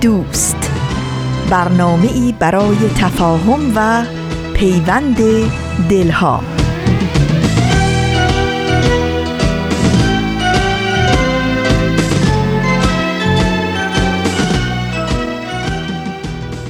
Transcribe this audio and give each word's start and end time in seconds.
دوست. 0.00 0.70
برنامه 1.50 2.12
ای 2.12 2.34
برای 2.38 2.76
تفاهم 2.98 3.72
و 3.76 4.04
پیوند 4.54 5.16
دلها. 5.90 6.40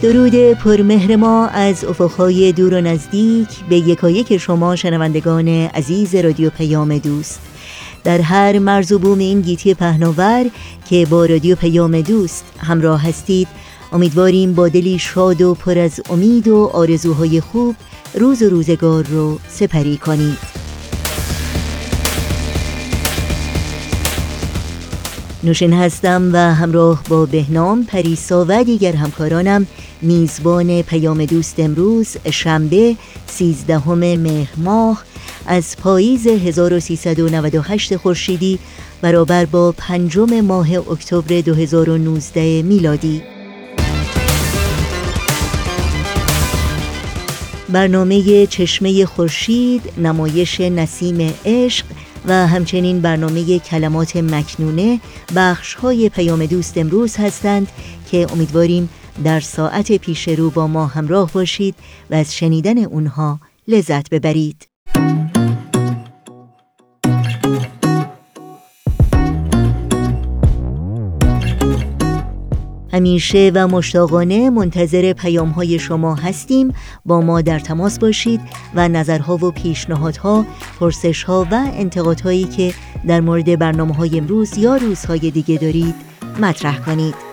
درود 0.02 0.52
پرمهر 0.52 1.16
ما 1.16 1.46
از 1.46 1.84
افقهای 1.84 2.52
دور 2.52 2.74
و 2.74 2.80
نزدیک. 2.80 3.48
به 3.68 3.76
یکایک 3.76 4.36
شما 4.36 4.76
شنوندگان 4.76 5.48
عزیز 5.48 6.14
رادیو 6.14 6.50
پیام 6.50 6.98
دوست. 6.98 7.55
در 8.06 8.20
هر 8.20 8.58
مرز 8.58 8.92
و 8.92 8.98
بوم 8.98 9.18
این 9.18 9.40
گیتی 9.40 9.74
پهناور 9.74 10.46
که 10.88 11.06
با 11.06 11.26
رادیو 11.26 11.56
پیام 11.56 12.00
دوست 12.00 12.44
همراه 12.58 13.08
هستید 13.08 13.48
امیدواریم 13.92 14.54
با 14.54 14.68
دلی 14.68 14.98
شاد 14.98 15.42
و 15.42 15.54
پر 15.54 15.78
از 15.78 16.00
امید 16.10 16.48
و 16.48 16.70
آرزوهای 16.72 17.40
خوب 17.40 17.76
روز 18.14 18.42
و 18.42 18.50
روزگار 18.50 19.04
رو 19.04 19.38
سپری 19.48 19.96
کنید. 19.96 20.38
نوشن 25.44 25.72
هستم 25.72 26.30
و 26.32 26.54
همراه 26.54 27.02
با 27.08 27.26
بهنام 27.26 27.84
پریسا 27.84 28.44
و 28.48 28.64
دیگر 28.64 28.92
همکارانم 28.92 29.66
میزبان 30.02 30.82
پیام 30.82 31.24
دوست 31.24 31.60
امروز 31.60 32.16
شنبه 32.30 32.96
سیزدهم 33.26 33.98
مهر 33.98 34.52
ماه 34.56 35.04
از 35.46 35.76
پاییز 35.76 36.26
1398 36.26 37.96
خورشیدی 37.96 38.58
برابر 39.00 39.44
با 39.44 39.74
پنجم 39.78 40.40
ماه 40.40 40.72
اکتبر 40.72 41.40
2019 41.40 42.62
میلادی. 42.62 43.22
برنامه 47.68 48.46
چشمه 48.46 49.06
خورشید 49.06 49.82
نمایش 49.98 50.60
نسیم 50.60 51.34
عشق 51.44 51.86
و 52.26 52.46
همچنین 52.46 53.00
برنامه 53.00 53.58
کلمات 53.58 54.16
مکنونه 54.16 55.00
بخش 55.36 55.74
های 55.74 56.08
پیام 56.08 56.46
دوست 56.46 56.78
امروز 56.78 57.16
هستند 57.16 57.68
که 58.10 58.26
امیدواریم 58.32 58.88
در 59.24 59.40
ساعت 59.40 59.92
پیش 59.92 60.28
رو 60.28 60.50
با 60.50 60.66
ما 60.66 60.86
همراه 60.86 61.32
باشید 61.32 61.74
و 62.10 62.14
از 62.14 62.34
شنیدن 62.34 62.78
اونها 62.84 63.40
لذت 63.68 64.10
ببرید. 64.10 64.75
همیشه 72.96 73.50
و 73.54 73.68
مشتاقانه 73.68 74.50
منتظر 74.50 75.12
پیام 75.12 75.48
های 75.48 75.78
شما 75.78 76.14
هستیم. 76.14 76.72
با 77.06 77.20
ما 77.20 77.40
در 77.40 77.58
تماس 77.58 77.98
باشید 77.98 78.40
و 78.74 78.88
نظرها 78.88 79.36
و 79.36 79.50
پیشنهادها 79.50 80.46
پرسشها 80.80 81.46
و 81.50 81.54
انتقادهایی 81.74 82.44
که 82.44 82.74
در 83.06 83.20
مورد 83.20 83.58
برنامه 83.58 83.94
های 83.94 84.18
امروز 84.18 84.58
یا 84.58 84.76
روزهای 84.76 85.30
دیگه 85.30 85.56
دارید 85.56 85.94
مطرح 86.40 86.78
کنید. 86.78 87.25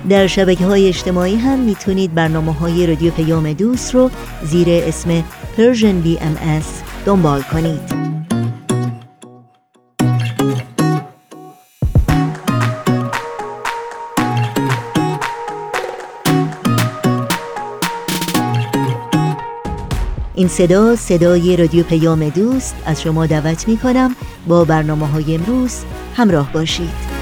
در 0.09 0.27
شبکه 0.27 0.67
های 0.67 0.89
اجتماعی 0.89 1.37
هم 1.37 1.59
می‌تونید 1.59 2.15
برنامه 2.15 2.53
های 2.53 2.87
رادیو 2.87 3.11
پیام 3.12 3.53
دوست 3.53 3.94
رو 3.94 4.11
زیر 4.43 4.69
اسم 4.71 5.25
Persian 5.56 6.06
BMS 6.06 6.67
دنبال 7.06 7.43
کنید. 7.43 8.06
این 20.34 20.49
صدا 20.49 20.97
صدای 20.97 21.56
رادیو 21.56 21.84
پیام 21.84 22.28
دوست 22.28 22.77
از 22.87 23.03
شما 23.03 23.27
دعوت 23.27 23.69
می 23.69 23.78
کنم 23.78 24.16
با 24.47 24.65
برنامه 24.65 25.06
های 25.06 25.34
امروز 25.34 25.84
همراه 26.16 26.53
باشید. 26.53 27.16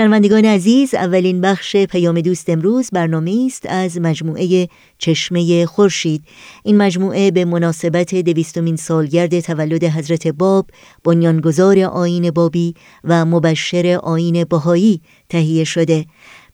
شنوندگان 0.00 0.44
عزیز 0.44 0.94
اولین 0.94 1.40
بخش 1.40 1.76
پیام 1.76 2.20
دوست 2.20 2.50
امروز 2.50 2.90
برنامه 2.92 3.44
است 3.46 3.66
از 3.68 3.98
مجموعه 4.00 4.68
چشمه 4.98 5.66
خورشید. 5.66 6.24
این 6.64 6.76
مجموعه 6.76 7.30
به 7.30 7.44
مناسبت 7.44 8.14
دویستمین 8.14 8.76
سالگرد 8.76 9.40
تولد 9.40 9.84
حضرت 9.84 10.26
باب 10.26 10.70
بنیانگذار 11.04 11.78
آین 11.78 12.30
بابی 12.30 12.74
و 13.04 13.24
مبشر 13.24 14.00
آین 14.02 14.44
بهایی 14.44 15.00
تهیه 15.28 15.64
شده. 15.64 16.06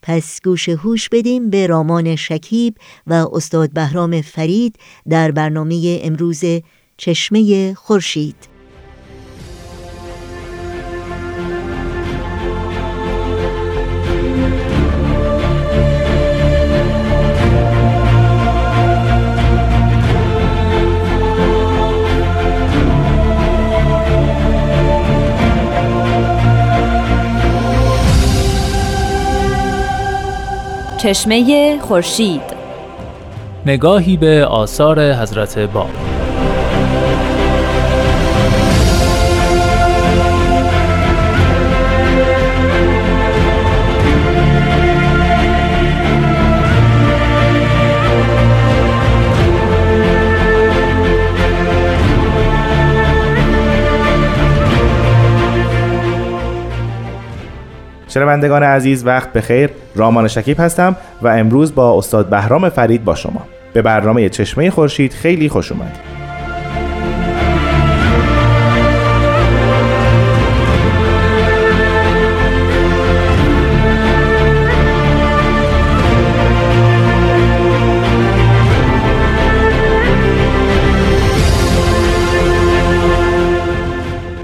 پس 0.02 0.40
گوش 0.44 0.68
هوش 0.68 1.08
بدیم 1.08 1.50
به 1.50 1.66
رامان 1.66 2.16
شکیب 2.16 2.74
و 3.06 3.26
استاد 3.32 3.72
بهرام 3.72 4.20
فرید 4.20 4.76
در 5.08 5.30
برنامه 5.30 6.00
امروز 6.02 6.42
چشمه 6.96 7.74
خورشید. 7.74 8.55
چشمه 31.06 31.78
خورشید. 31.80 32.42
نگاهی 33.66 34.16
به 34.16 34.44
آثار 34.44 35.12
حضرت 35.12 35.58
باب 35.58 35.90
شنوندگان 58.08 58.62
عزیز 58.62 59.06
وقت 59.06 59.32
بخیر. 59.32 59.85
رامان 59.96 60.28
شکیب 60.28 60.60
هستم 60.60 60.96
و 61.22 61.28
امروز 61.28 61.74
با 61.74 61.98
استاد 61.98 62.28
بهرام 62.28 62.68
فرید 62.68 63.04
با 63.04 63.14
شما. 63.14 63.46
به 63.72 63.82
برنامه 63.82 64.28
چشمه 64.28 64.70
خورشید 64.70 65.12
خیلی 65.12 65.48
خوش 65.48 65.72
اومدید. 65.72 66.16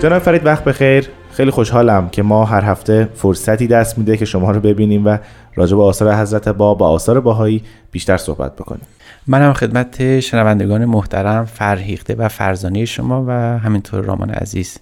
جناب 0.03 0.23
فرید 0.23 0.47
وقت 0.47 0.65
بخیر. 0.65 1.22
خیلی 1.33 1.51
خوشحالم 1.51 2.09
که 2.09 2.23
ما 2.23 2.45
هر 2.45 2.65
هفته 2.65 3.09
فرصتی 3.15 3.67
دست 3.67 3.99
میده 3.99 4.17
که 4.17 4.25
شما 4.25 4.51
رو 4.51 4.61
ببینیم 4.61 5.07
و 5.07 5.19
راجع 5.55 5.77
به 5.77 5.83
آثار 5.83 6.15
حضرت 6.15 6.49
باب 6.49 6.81
و 6.81 6.85
آثار 6.85 7.21
باهایی 7.21 7.63
بیشتر 7.91 8.17
صحبت 8.17 8.57
بکنیم. 8.57 8.87
منم 9.27 9.53
خدمت 9.53 10.21
شنوندگان 10.21 10.85
محترم 10.85 11.45
فرهیخته 11.45 12.15
و 12.15 12.29
فرزانه 12.29 12.85
شما 12.85 13.25
و 13.29 13.31
همینطور 13.59 14.05
رامان 14.05 14.31
عزیز. 14.31 14.79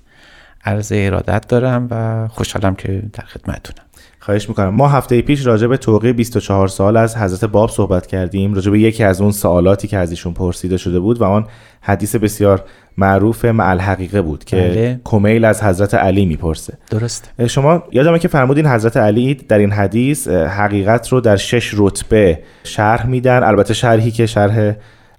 عرض 0.65 0.93
ارادت 0.95 1.49
دارم 1.49 1.89
و 1.91 2.29
خوشحالم 2.29 2.75
که 2.75 3.03
در 3.13 3.25
خدمتتونم. 3.25 3.87
خواهش 4.21 4.49
می‌کنم. 4.49 4.69
ما 4.69 4.89
هفته 4.89 5.23
پیش 5.23 5.47
راجع 5.47 5.67
به 5.67 5.77
توقیع 5.77 6.13
24 6.13 6.69
سال 6.69 6.97
از 6.97 7.17
حضرت 7.17 7.45
باب 7.45 7.71
صحبت 7.71 8.07
کردیم. 8.07 8.55
راجع 8.55 8.71
به 8.71 8.81
یکی 8.81 9.05
از 9.05 9.21
اون 9.21 9.33
سوالاتی 9.33 9.89
که 9.89 9.99
از 9.99 10.11
ایشون 10.11 10.33
پرسیده 10.33 10.77
شده 10.77 11.01
بود 11.01 11.21
و 11.21 11.25
آن 11.25 11.47
حدیث 11.81 12.17
بسیار 12.17 12.65
معروف 13.01 13.45
مع 13.45 13.77
حقیقه 13.77 14.23
بود 14.23 14.45
که 14.45 14.57
بله. 14.57 15.01
کمیل 15.05 15.45
از 15.45 15.63
حضرت 15.63 15.95
علی 15.95 16.27
می‌پرسه. 16.27 16.75
درست. 16.91 17.31
شما 17.47 17.83
یادمه 17.93 18.19
که 18.19 18.29
فرمودین 18.29 18.67
حضرت 18.67 18.97
علی 18.97 19.35
در 19.35 19.59
این 19.59 19.73
حدیث 19.73 20.29
حقیقت 20.29 21.09
رو 21.09 21.21
در 21.21 21.37
شش 21.37 21.75
رتبه 21.77 22.39
شرح 22.65 23.07
میدن. 23.07 23.43
البته 23.43 23.75
شرحی 23.75 24.11
که 24.11 24.27
شرح 24.27 24.75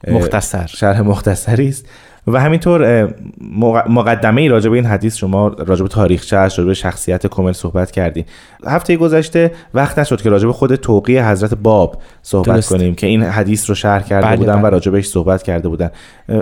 مختصر. 0.08 0.66
شرح 0.66 1.02
مختصری 1.02 1.68
است. 1.68 1.90
و 2.28 2.40
همینطور 2.40 3.14
مقدمه 3.90 4.42
ای 4.42 4.48
راجع 4.48 4.70
به 4.70 4.76
این 4.76 4.86
حدیث 4.86 5.18
شما 5.18 5.48
راجع 5.48 5.84
به 5.84 5.90
تاریخچه 5.90 6.38
راجع 6.38 6.64
به 6.64 6.74
شخصیت 6.74 7.28
کمل 7.28 7.52
صحبت 7.52 7.92
کردیم. 7.92 8.26
هفته 8.68 8.96
گذشته 8.96 9.52
وقت 9.74 10.00
نشد 10.00 10.22
که 10.22 10.30
راجع 10.30 10.48
به 10.48 10.54
خود 10.54 10.76
توقیع 10.76 11.32
حضرت 11.32 11.54
باب 11.54 12.02
صحبت 12.22 12.48
درست. 12.48 12.70
کنیم 12.70 12.96
که 12.96 13.08
این 13.08 13.24
حدیث 13.24 13.70
رو 13.70 13.76
شرح 13.76 14.04
کرده 14.04 14.28
بله 14.28 14.38
بودن 14.38 14.56
بله. 14.56 14.64
و 14.64 14.66
راجع 14.68 14.92
بهش 14.92 15.08
صحبت 15.08 15.44
کرده 15.44 15.70
بودن. 15.70 15.90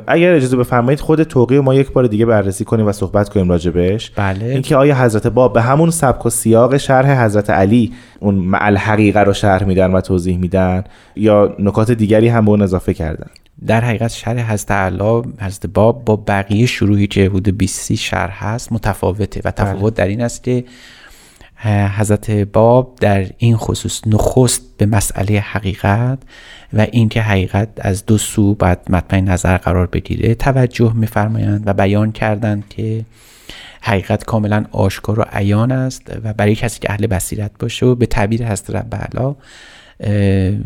اگر 0.08 0.34
اجازه 0.34 0.58
بفرمایید 0.58 1.00
خود 1.00 1.24
توقیع 1.24 1.60
ما 1.60 1.76
یک 1.76 1.92
بار 1.92 2.08
دیگه 2.08 2.26
بررسی 2.26 2.66
کنیم 2.66 2.88
و 2.88 2.92
صحبت 2.92 3.30
کنیم 3.30 3.50
راجع 3.50 3.72
بهش. 3.72 4.12
بله. 4.16 4.46
اینکه 4.46 4.76
آیا 4.76 4.96
حضرت 4.96 5.28
باب 5.28 5.54
به 5.54 5.62
همون 5.62 5.90
سبک 5.90 6.26
و 6.26 6.30
سیاق 6.30 6.78
شرح 6.78 7.26
حضرت 7.26 7.50
علی 7.50 7.94
اون 8.20 8.36
معل 8.36 8.78
حقیقه 8.78 9.20
رو 9.20 9.34
شرح 9.34 9.64
میدن 9.64 9.92
و 9.92 10.02
توضیح 10.02 10.38
میدن 10.38 10.84
یا 11.16 11.56
نکات 11.60 11.92
دیگری 11.92 12.28
هم 12.28 12.46
به 12.46 12.52
اون 12.52 12.62
اضافه 12.62 12.94
کردن؟ 12.94 13.28
در 13.68 13.82
حقیقت 13.82 14.12
شرح 14.12 14.54
حضرت 14.54 14.72
علا 14.72 15.22
حضرت 15.22 15.66
باب 15.66 16.06
با 16.06 16.16
بقیه 16.16 16.66
شروعی 16.66 17.08
که 17.08 17.26
حدود 17.26 17.58
20 17.58 17.94
شرح 17.94 18.46
هست 18.46 18.72
متفاوته 18.72 19.42
و 19.46 19.52
تفاوت 19.52 19.94
در 19.94 20.08
این 20.08 20.22
است 20.22 20.44
که 20.44 20.66
حضرت 21.98 22.32
باب 22.32 22.98
در 23.02 23.26
این 23.38 23.58
خصوص 23.58 24.02
نخست 24.06 24.62
به 24.78 24.86
مسئله 24.86 25.40
حقیقت 25.40 26.20
و 26.74 26.88
اینکه 26.92 27.22
حقیقت 27.22 27.70
از 27.78 28.06
دو 28.06 28.18
سو 28.18 28.56
باید 28.56 28.80
مطمئن 28.90 29.30
نظر 29.30 29.58
قرار 29.58 29.88
بگیره 29.88 30.36
توجه 30.36 30.94
میفرمایند 30.94 31.64
و 31.66 31.74
بیان 31.74 32.12
کردند 32.12 32.70
که 32.70 33.06
حقیقت 33.82 34.24
کاملا 34.24 34.66
آشکار 34.72 35.20
و 35.20 35.26
عیان 35.32 35.72
است 35.72 36.12
و 36.24 36.34
برای 36.34 36.56
کسی 36.56 36.80
که 36.80 36.92
اهل 36.92 37.08
بصیرت 37.08 37.52
باشه 37.60 37.86
و 37.86 37.96
به 37.96 38.06
تعبیر 38.06 38.48
حضرت 38.48 38.76
رب 38.76 38.90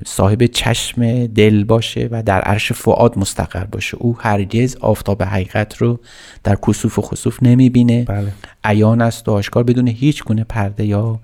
صاحب 0.06 0.45
چشم 0.45 1.27
دل 1.27 1.63
باشه 1.63 2.07
و 2.12 2.24
در 2.24 2.41
عرش 2.41 2.71
فعاد 2.71 3.18
مستقر 3.18 3.63
باشه 3.63 3.97
او 3.97 4.18
هرگز 4.19 4.75
آفتاب 4.75 5.24
حقیقت 5.24 5.77
رو 5.77 6.00
در 6.44 6.57
کسوف 6.68 7.00
و 7.00 7.01
خسوف 7.01 7.44
نمی‌بینه 7.44 8.03
بله. 8.03 8.31
عیان 8.63 9.01
است 9.01 9.30
و 9.30 9.31
آشکار 9.31 9.63
بدون 9.63 9.88
هیچ 9.88 10.24
گونه 10.24 10.44
پرده 10.44 10.85
یا 10.85 11.19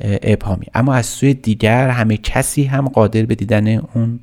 ابهامی. 0.00 0.66
اما 0.74 0.94
از 0.94 1.06
سوی 1.06 1.34
دیگر 1.34 1.88
همه 1.88 2.16
کسی 2.16 2.64
هم 2.64 2.88
قادر 2.88 3.22
به 3.22 3.34
دیدن 3.34 3.78
اون 3.78 4.20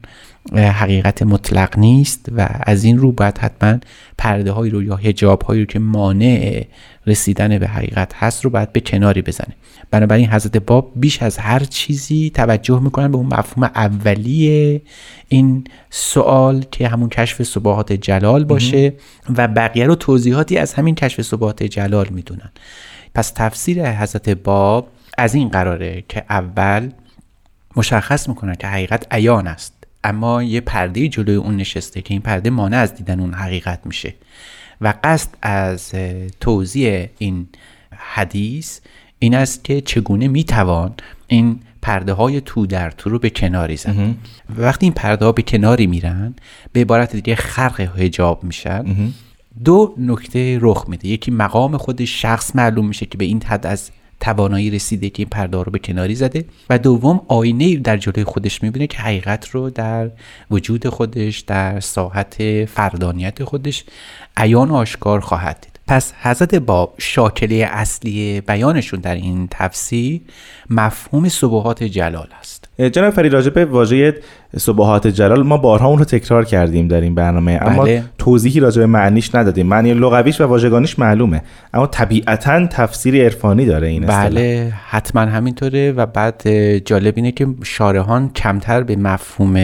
حقیقت 0.53 1.23
مطلق 1.23 1.79
نیست 1.79 2.25
و 2.37 2.49
از 2.59 2.83
این 2.83 2.97
رو 2.97 3.11
باید 3.11 3.37
حتما 3.37 3.77
پرده 4.17 4.51
هایی 4.51 4.71
رو 4.71 4.83
یا 4.83 4.95
هجاب 4.95 5.41
هایی 5.41 5.61
رو 5.61 5.65
که 5.65 5.79
مانع 5.79 6.65
رسیدن 7.07 7.59
به 7.59 7.67
حقیقت 7.67 8.13
هست 8.15 8.45
رو 8.45 8.49
باید 8.49 8.73
به 8.73 8.79
کناری 8.79 9.21
بزنه. 9.21 9.55
بنابراین 9.91 10.29
حضرت 10.29 10.57
باب 10.57 10.91
بیش 10.95 11.23
از 11.23 11.37
هر 11.37 11.59
چیزی 11.59 12.29
توجه 12.29 12.79
می‌کنن 12.79 13.11
به 13.11 13.17
اون 13.17 13.25
مفهوم 13.25 13.63
اولیه 13.75 14.81
این 15.27 15.63
سوال 15.89 16.65
که 16.71 16.87
همون 16.87 17.09
کشف 17.09 17.43
صباحات 17.43 17.93
جلال 17.93 18.43
باشه 18.43 18.93
و 19.37 19.47
بقیه 19.47 19.85
رو 19.85 19.95
توضیحاتی 19.95 20.57
از 20.57 20.73
همین 20.73 20.95
کشف 20.95 21.21
صباحات 21.21 21.63
جلال 21.63 22.07
می‌دونن. 22.09 22.51
پس 23.15 23.31
تفسیر 23.35 23.91
حضرت 23.91 24.29
باب 24.29 24.87
از 25.17 25.35
این 25.35 25.49
قراره 25.49 26.03
که 26.09 26.23
اول 26.29 26.89
مشخص 27.75 28.29
می‌کنن 28.29 28.55
که 28.55 28.67
حقیقت 28.67 29.07
عیان 29.11 29.47
است. 29.47 29.73
اما 30.03 30.43
یه 30.43 30.61
پرده 30.61 31.07
جلوی 31.07 31.35
اون 31.35 31.55
نشسته 31.55 32.01
که 32.01 32.13
این 32.13 32.21
پرده 32.21 32.49
مانع 32.49 32.77
از 32.77 32.95
دیدن 32.95 33.19
اون 33.19 33.33
حقیقت 33.33 33.79
میشه. 33.85 34.13
و 34.81 34.93
قصد 35.03 35.29
از 35.41 35.91
توضیح 36.39 37.07
این 37.17 37.47
حدیث 37.97 38.79
این 39.19 39.35
است 39.35 39.63
که 39.63 39.81
چگونه 39.81 40.27
می‌توان 40.27 40.93
این 41.27 41.59
پرده 41.81 42.13
های 42.13 42.41
تو 42.41 42.65
در 42.65 42.91
تو 42.91 43.09
رو 43.09 43.19
به 43.19 43.29
کناری 43.29 43.77
زد. 43.77 43.95
وقتی 44.57 44.85
این 44.85 44.93
پرده 44.93 45.25
ها 45.25 45.31
به 45.31 45.41
کناری 45.41 45.87
میرن 45.87 46.35
به 46.71 46.81
عبارت 46.81 47.15
دیگه 47.15 47.35
خرق 47.35 47.99
هجاب 47.99 48.43
میشن. 48.43 48.85
دو 49.63 49.95
نکته 49.97 50.59
رخ 50.61 50.85
میده. 50.87 51.07
یکی 51.07 51.31
مقام 51.31 51.77
خود 51.77 52.05
شخص 52.05 52.55
معلوم 52.55 52.87
میشه 52.87 53.05
که 53.05 53.17
به 53.17 53.25
این 53.25 53.43
حد 53.43 53.67
از 53.67 53.91
توانایی 54.19 54.71
رسیده 54.71 55.09
که 55.09 55.21
این 55.21 55.29
پرده 55.29 55.57
رو 55.57 55.71
به 55.71 55.79
کناری 55.79 56.15
زده 56.15 56.45
و 56.69 56.77
دوم 56.77 57.21
آینه 57.27 57.75
در 57.75 57.97
جلوی 57.97 58.23
خودش 58.23 58.63
می‌بینه 58.63 58.87
که 58.87 58.97
حقیقت 58.97 59.49
رو 59.49 59.69
در 59.69 60.11
وجود 60.51 60.89
خودش 60.89 61.39
در 61.39 61.79
ساحت 61.79 62.65
فردانیت 62.65 63.43
خودش 63.43 63.83
عیان 64.37 64.71
آشکار 64.71 65.19
خواهد 65.19 65.59
دید. 65.61 65.79
پس 65.87 66.13
حضرت 66.21 66.55
باب 66.55 66.95
شاکله 66.97 67.67
اصلی 67.71 68.41
بیانشون 68.41 68.99
در 68.99 69.15
این 69.15 69.47
تفسیر 69.51 70.21
مفهوم 70.69 71.29
صبحات 71.29 71.83
جلال 71.83 72.27
است. 72.39 72.69
جناب 72.91 73.13
فرید 73.13 73.33
راجع 73.33 73.49
به 73.49 73.65
واژه 73.65 74.15
صبحات 74.57 75.07
جلال 75.07 75.43
ما 75.43 75.57
بارها 75.57 75.87
اون 75.87 75.99
رو 75.99 76.05
تکرار 76.05 76.45
کردیم 76.45 76.87
در 76.87 77.01
این 77.01 77.15
برنامه. 77.15 77.59
اما 77.61 77.83
بله. 77.83 78.03
توضیحی 78.17 78.59
راجع 78.59 78.79
به 78.79 78.85
معنیش 78.85 79.35
ندادیم. 79.35 79.67
معنی 79.67 79.93
لغویش 79.93 80.41
و 80.41 80.43
واژگانیش 80.43 80.99
معلومه. 80.99 81.41
اما 81.73 81.87
طبیعتا 81.87 82.67
تفسیر 82.67 83.23
عرفانی 83.23 83.65
داره 83.65 83.87
این 83.87 84.05
بله 84.05 84.73
حتما 84.87 85.21
همینطوره 85.21 85.91
و 85.91 86.05
بعد 86.05 86.47
جالب 86.77 87.13
اینه 87.17 87.31
که 87.31 87.47
شارحان 87.63 88.29
کمتر 88.29 88.83
به 88.83 88.95
مفهوم 88.95 89.57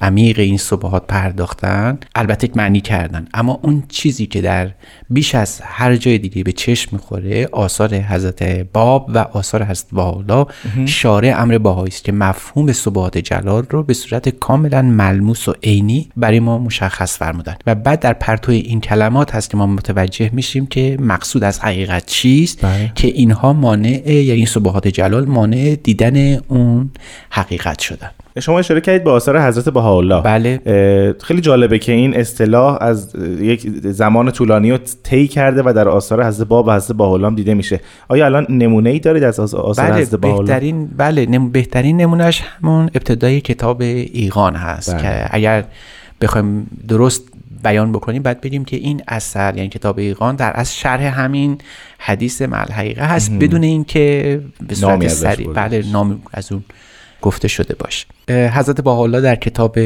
عمیق 0.00 0.38
این 0.38 0.58
صبحات 0.58 1.06
پرداختن. 1.06 1.98
البته 2.14 2.48
معنی 2.54 2.80
کردن. 2.80 3.28
اما 3.34 3.60
اون 3.62 3.82
چیزی 3.88 4.26
که 4.26 4.40
در 4.40 4.70
بیش 5.10 5.34
از 5.34 5.60
هر 5.64 5.96
جای 5.96 6.18
دیگه 6.18 6.44
به 6.44 6.52
چشم 6.52 6.88
می‌خوره 6.92 7.48
آثار 7.52 7.94
حضرت 7.94 8.42
باب 8.72 9.10
و 9.14 9.18
آثار 9.18 9.64
حضرت 9.64 9.86
بالا 9.92 10.46
شارع 10.86 11.42
امر 11.42 11.58
باهایی 11.58 11.88
است 11.88 12.04
که 12.04 12.12
مفهوم 12.12 12.72
صبحات 12.72 13.18
جلال 13.18 13.66
رو 13.70 13.82
به 13.82 13.94
صورت 13.94 14.35
کاملا 14.40 14.82
ملموس 14.82 15.48
و 15.48 15.54
عینی 15.62 16.08
برای 16.16 16.40
ما 16.40 16.58
مشخص 16.58 17.18
فرمودن 17.18 17.56
و 17.66 17.74
بعد 17.74 18.00
در 18.00 18.12
پرتوی 18.12 18.56
این 18.56 18.80
کلمات 18.80 19.34
هست 19.34 19.50
که 19.50 19.56
ما 19.56 19.66
متوجه 19.66 20.30
میشیم 20.32 20.66
که 20.66 20.96
مقصود 21.00 21.44
از 21.44 21.60
حقیقت 21.60 22.06
چیست 22.06 22.64
بله. 22.64 22.92
که 22.94 23.08
اینها 23.08 23.52
مانع 23.52 24.12
یعنی 24.12 24.30
این 24.30 24.46
صبحات 24.46 24.88
جلال 24.88 25.24
مانع 25.24 25.76
دیدن 25.82 26.36
اون 26.48 26.90
حقیقت 27.30 27.78
شدن 27.78 28.10
شما 28.40 28.58
اشاره 28.58 28.80
کردید 28.80 29.04
به 29.04 29.10
آثار 29.10 29.42
حضرت 29.42 29.68
بهاءالله. 29.68 30.22
بله. 30.22 31.14
خیلی 31.22 31.40
جالبه 31.40 31.78
که 31.78 31.92
این 31.92 32.16
اصطلاح 32.16 32.78
از 32.80 33.14
یک 33.40 33.66
زمان 33.84 34.30
طولانی 34.30 34.70
رو 34.70 34.78
طی 35.02 35.28
کرده 35.28 35.62
و 35.66 35.72
در 35.72 35.88
آثار 35.88 36.24
حضرت 36.24 36.48
باب 36.48 36.66
و 36.66 36.72
حضرت 36.72 36.96
بهاءالله 36.96 37.34
دیده 37.34 37.54
میشه. 37.54 37.80
آیا 38.08 38.24
الان 38.26 38.46
نمونه 38.48 38.90
ای 38.90 38.98
دارید 38.98 39.22
از 39.22 39.40
آثار 39.40 39.86
بله 39.86 39.96
حضرت 39.96 40.20
بهاءالله؟ 40.20 40.52
بهترین 40.52 40.86
بله 40.86 41.26
نم... 41.26 41.50
بهترین 41.50 41.96
نمونهش 41.96 42.42
همون 42.62 42.90
ابتدای 42.94 43.40
کتاب 43.40 43.80
ایقان 43.80 44.54
هست 44.54 44.94
بله. 44.94 45.02
که 45.02 45.26
اگر 45.30 45.64
بخوایم 46.20 46.66
درست 46.88 47.22
بیان 47.62 47.92
بکنیم 47.92 48.22
بعد 48.22 48.40
بگیم 48.40 48.64
که 48.64 48.76
این 48.76 49.02
اثر 49.08 49.56
یعنی 49.56 49.68
کتاب 49.68 49.98
ایقان 49.98 50.36
در 50.36 50.52
از 50.54 50.76
شرح 50.76 51.20
همین 51.20 51.58
حدیث 51.98 52.42
مل 52.42 52.72
حقیقه 52.72 53.04
هست 53.04 53.32
بدون 53.32 53.62
اینکه 53.62 54.40
به 54.68 54.74
صورت 54.74 55.08
سریع 55.08 55.52
بله 55.52 55.84
نام 55.92 56.20
از 56.32 56.52
اون 56.52 56.64
گفته 57.26 57.48
شده 57.48 57.74
باشه 57.74 58.06
حضرت 58.48 58.80
باحالا 58.80 59.20
در 59.20 59.36
کتاب 59.36 59.78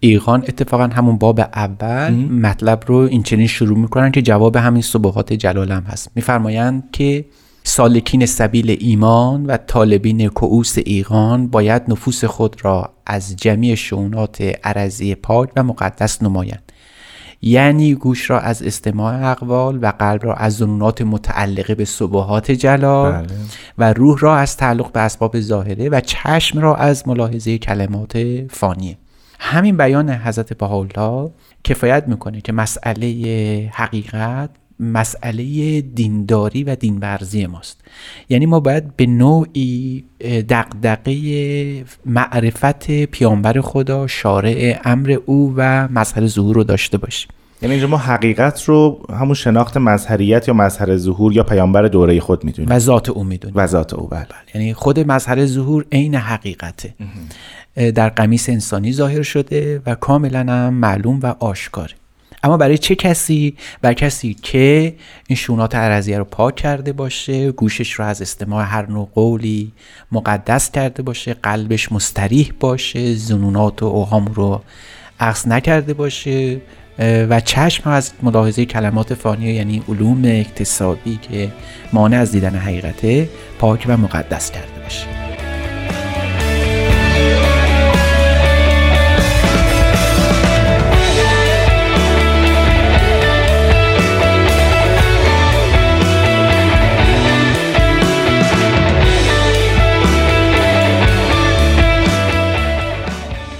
ایقان 0.00 0.44
اتفاقا 0.48 0.84
همون 0.84 1.18
باب 1.18 1.40
اول 1.40 2.14
مطلب 2.14 2.82
رو 2.86 2.96
این 2.96 3.22
چنین 3.22 3.46
شروع 3.46 3.78
می‌کنن 3.78 4.10
که 4.10 4.22
جواب 4.22 4.56
همین 4.56 4.82
صبحات 4.82 5.32
جلال 5.32 5.72
هم 5.72 5.82
هست. 5.82 6.10
میفرمایند 6.14 6.88
که 6.92 7.24
سالکین 7.64 8.26
سبیل 8.26 8.76
ایمان 8.80 9.46
و 9.46 9.56
طالبین 9.56 10.28
کعوس 10.28 10.78
ایقان 10.84 11.48
باید 11.48 11.82
نفوس 11.88 12.24
خود 12.24 12.64
را 12.64 12.90
از 13.06 13.36
جمعی 13.36 13.76
شونات 13.76 14.42
عرضی 14.64 15.14
پاک 15.14 15.50
و 15.56 15.62
مقدس 15.62 16.22
نمایند. 16.22 16.67
یعنی 17.42 17.94
گوش 17.94 18.30
را 18.30 18.40
از 18.40 18.62
استماع 18.62 19.30
اقوال 19.30 19.78
و 19.82 19.92
قلب 19.98 20.24
را 20.24 20.34
از 20.34 20.56
ظنونات 20.56 21.02
متعلقه 21.02 21.74
به 21.74 21.84
صبحات 21.84 22.50
جلال 22.50 23.12
بله. 23.12 23.26
و 23.78 23.92
روح 23.92 24.18
را 24.20 24.36
از 24.36 24.56
تعلق 24.56 24.92
به 24.92 25.00
اسباب 25.00 25.40
ظاهره 25.40 25.88
و 25.88 26.00
چشم 26.00 26.58
را 26.58 26.76
از 26.76 27.08
ملاحظه 27.08 27.58
کلمات 27.58 28.18
فانیه 28.50 28.98
همین 29.38 29.76
بیان 29.76 30.10
حضرت 30.10 30.52
بهاءالله 30.52 31.30
کفایت 31.64 32.04
می‌کنه 32.08 32.40
که 32.40 32.52
مسئله 32.52 33.70
حقیقت 33.72 34.50
مسئله 34.80 35.80
دینداری 35.80 36.64
و 36.64 36.76
دینورزی 36.76 37.46
ماست. 37.46 37.80
یعنی 38.28 38.46
ما 38.46 38.60
باید 38.60 38.96
به 38.96 39.06
نوعی 39.06 40.04
دقدقه 40.48 41.84
معرفت 42.06 43.04
پیامبر 43.04 43.60
خدا 43.60 44.06
شارع 44.06 44.80
امر 44.84 45.18
او 45.26 45.54
و 45.56 45.88
مظهر 45.88 46.26
ظهور 46.26 46.56
رو 46.56 46.64
داشته 46.64 46.98
باشیم. 46.98 47.30
یعنی 47.62 47.74
اینجا 47.74 47.88
ما 47.88 47.96
حقیقت 47.96 48.64
رو 48.64 49.06
همون 49.10 49.34
شناخت 49.34 49.76
مظهریت 49.76 50.48
یا 50.48 50.54
مظهر 50.54 50.96
ظهور 50.96 51.32
یا 51.32 51.42
پیامبر 51.42 51.82
دوره 51.82 52.20
خود 52.20 52.44
می‌دونیم. 52.44 52.70
و 52.72 52.78
ذات 52.78 53.08
او 53.08 53.24
می‌دونیم. 53.24 53.56
و 53.56 53.66
ذات 53.66 53.94
او 53.94 54.06
بله. 54.06 54.26
یعنی 54.54 54.74
خود 54.74 55.00
مظهر 55.00 55.46
ظهور 55.46 55.84
عین 55.92 56.14
حقیقته. 56.14 56.94
در 57.94 58.08
قمیس 58.08 58.48
انسانی 58.48 58.92
ظاهر 58.92 59.22
شده 59.22 59.82
و 59.86 59.94
کاملا 59.94 60.40
هم 60.40 60.74
معلوم 60.74 61.20
و 61.22 61.34
آشکاره. 61.40 61.92
اما 62.42 62.56
برای 62.56 62.78
چه 62.78 62.94
کسی؟ 62.94 63.56
بر 63.82 63.92
کسی 63.92 64.34
که 64.42 64.94
این 65.26 65.36
شونات 65.36 65.74
عرضیه 65.74 66.18
رو 66.18 66.24
پاک 66.24 66.56
کرده 66.56 66.92
باشه 66.92 67.52
گوشش 67.52 67.92
رو 67.92 68.04
از 68.04 68.22
استماع 68.22 68.64
هر 68.64 68.86
نوع 68.86 69.08
قولی 69.14 69.72
مقدس 70.12 70.70
کرده 70.70 71.02
باشه 71.02 71.34
قلبش 71.34 71.92
مستریح 71.92 72.52
باشه 72.60 73.14
زنونات 73.14 73.82
و 73.82 73.86
اوهام 73.86 74.26
رو 74.26 74.62
عکس 75.20 75.48
نکرده 75.48 75.94
باشه 75.94 76.60
و 76.98 77.40
چشم 77.40 77.90
از 77.90 78.12
ملاحظه 78.22 78.64
کلمات 78.64 79.14
فانی 79.14 79.52
یعنی 79.52 79.82
علوم 79.88 80.22
اکتسابی 80.24 81.16
که 81.16 81.52
مانع 81.92 82.18
از 82.18 82.32
دیدن 82.32 82.54
حقیقته 82.54 83.28
پاک 83.58 83.84
و 83.88 83.96
مقدس 83.96 84.50
کرده 84.50 84.80
باشه. 84.82 85.17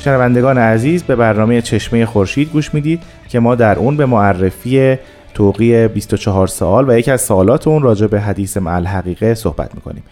شنوندگان 0.09 0.59
عزیز 0.59 1.03
به 1.03 1.17
برنامه 1.17 1.63
چشمه 1.63 2.07
خورشید 2.07 2.51
گوش 2.51 2.75
می‌دید 2.75 3.03
که 3.29 3.41
ما 3.41 3.55
در 3.55 3.79
اون 3.79 3.97
به 3.97 4.07
معرفی 4.07 4.97
توقی 5.35 5.89
24 5.89 6.47
سال 6.47 6.91
و 6.91 6.99
یکی 6.99 7.11
از 7.11 7.21
سوالات 7.21 7.69
اون 7.69 7.83
راجع 7.83 8.07
به 8.07 8.21
حدیث 8.21 8.57
مع 8.57 8.81
حقیقه 8.81 9.35
صحبت 9.35 9.75
می‌کنیم. 9.75 10.03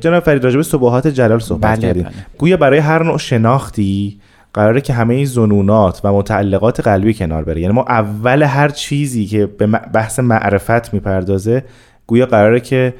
جناب 0.00 0.22
فرید 0.22 0.44
راجع 0.44 0.56
به 0.56 0.62
صبحات 0.62 1.06
جلال 1.06 1.38
صحبت 1.38 1.78
بله 1.78 1.82
کردیم. 1.82 2.02
بله. 2.02 2.12
گویا 2.38 2.56
برای 2.56 2.78
هر 2.78 3.02
نوع 3.02 3.18
شناختی 3.18 4.20
قراره 4.54 4.80
که 4.80 4.92
همه 4.92 5.14
این 5.14 5.26
زنونات 5.26 6.00
و 6.04 6.12
متعلقات 6.12 6.80
قلبی 6.80 7.14
کنار 7.14 7.44
بره. 7.44 7.60
یعنی 7.60 7.74
ما 7.74 7.84
اول 7.88 8.42
هر 8.42 8.68
چیزی 8.68 9.26
که 9.26 9.46
به 9.46 9.66
بحث 9.66 10.18
معرفت 10.18 10.94
می‌پردازه 10.94 11.64
گویا 12.06 12.26
قراره 12.26 12.60
که 12.60 12.94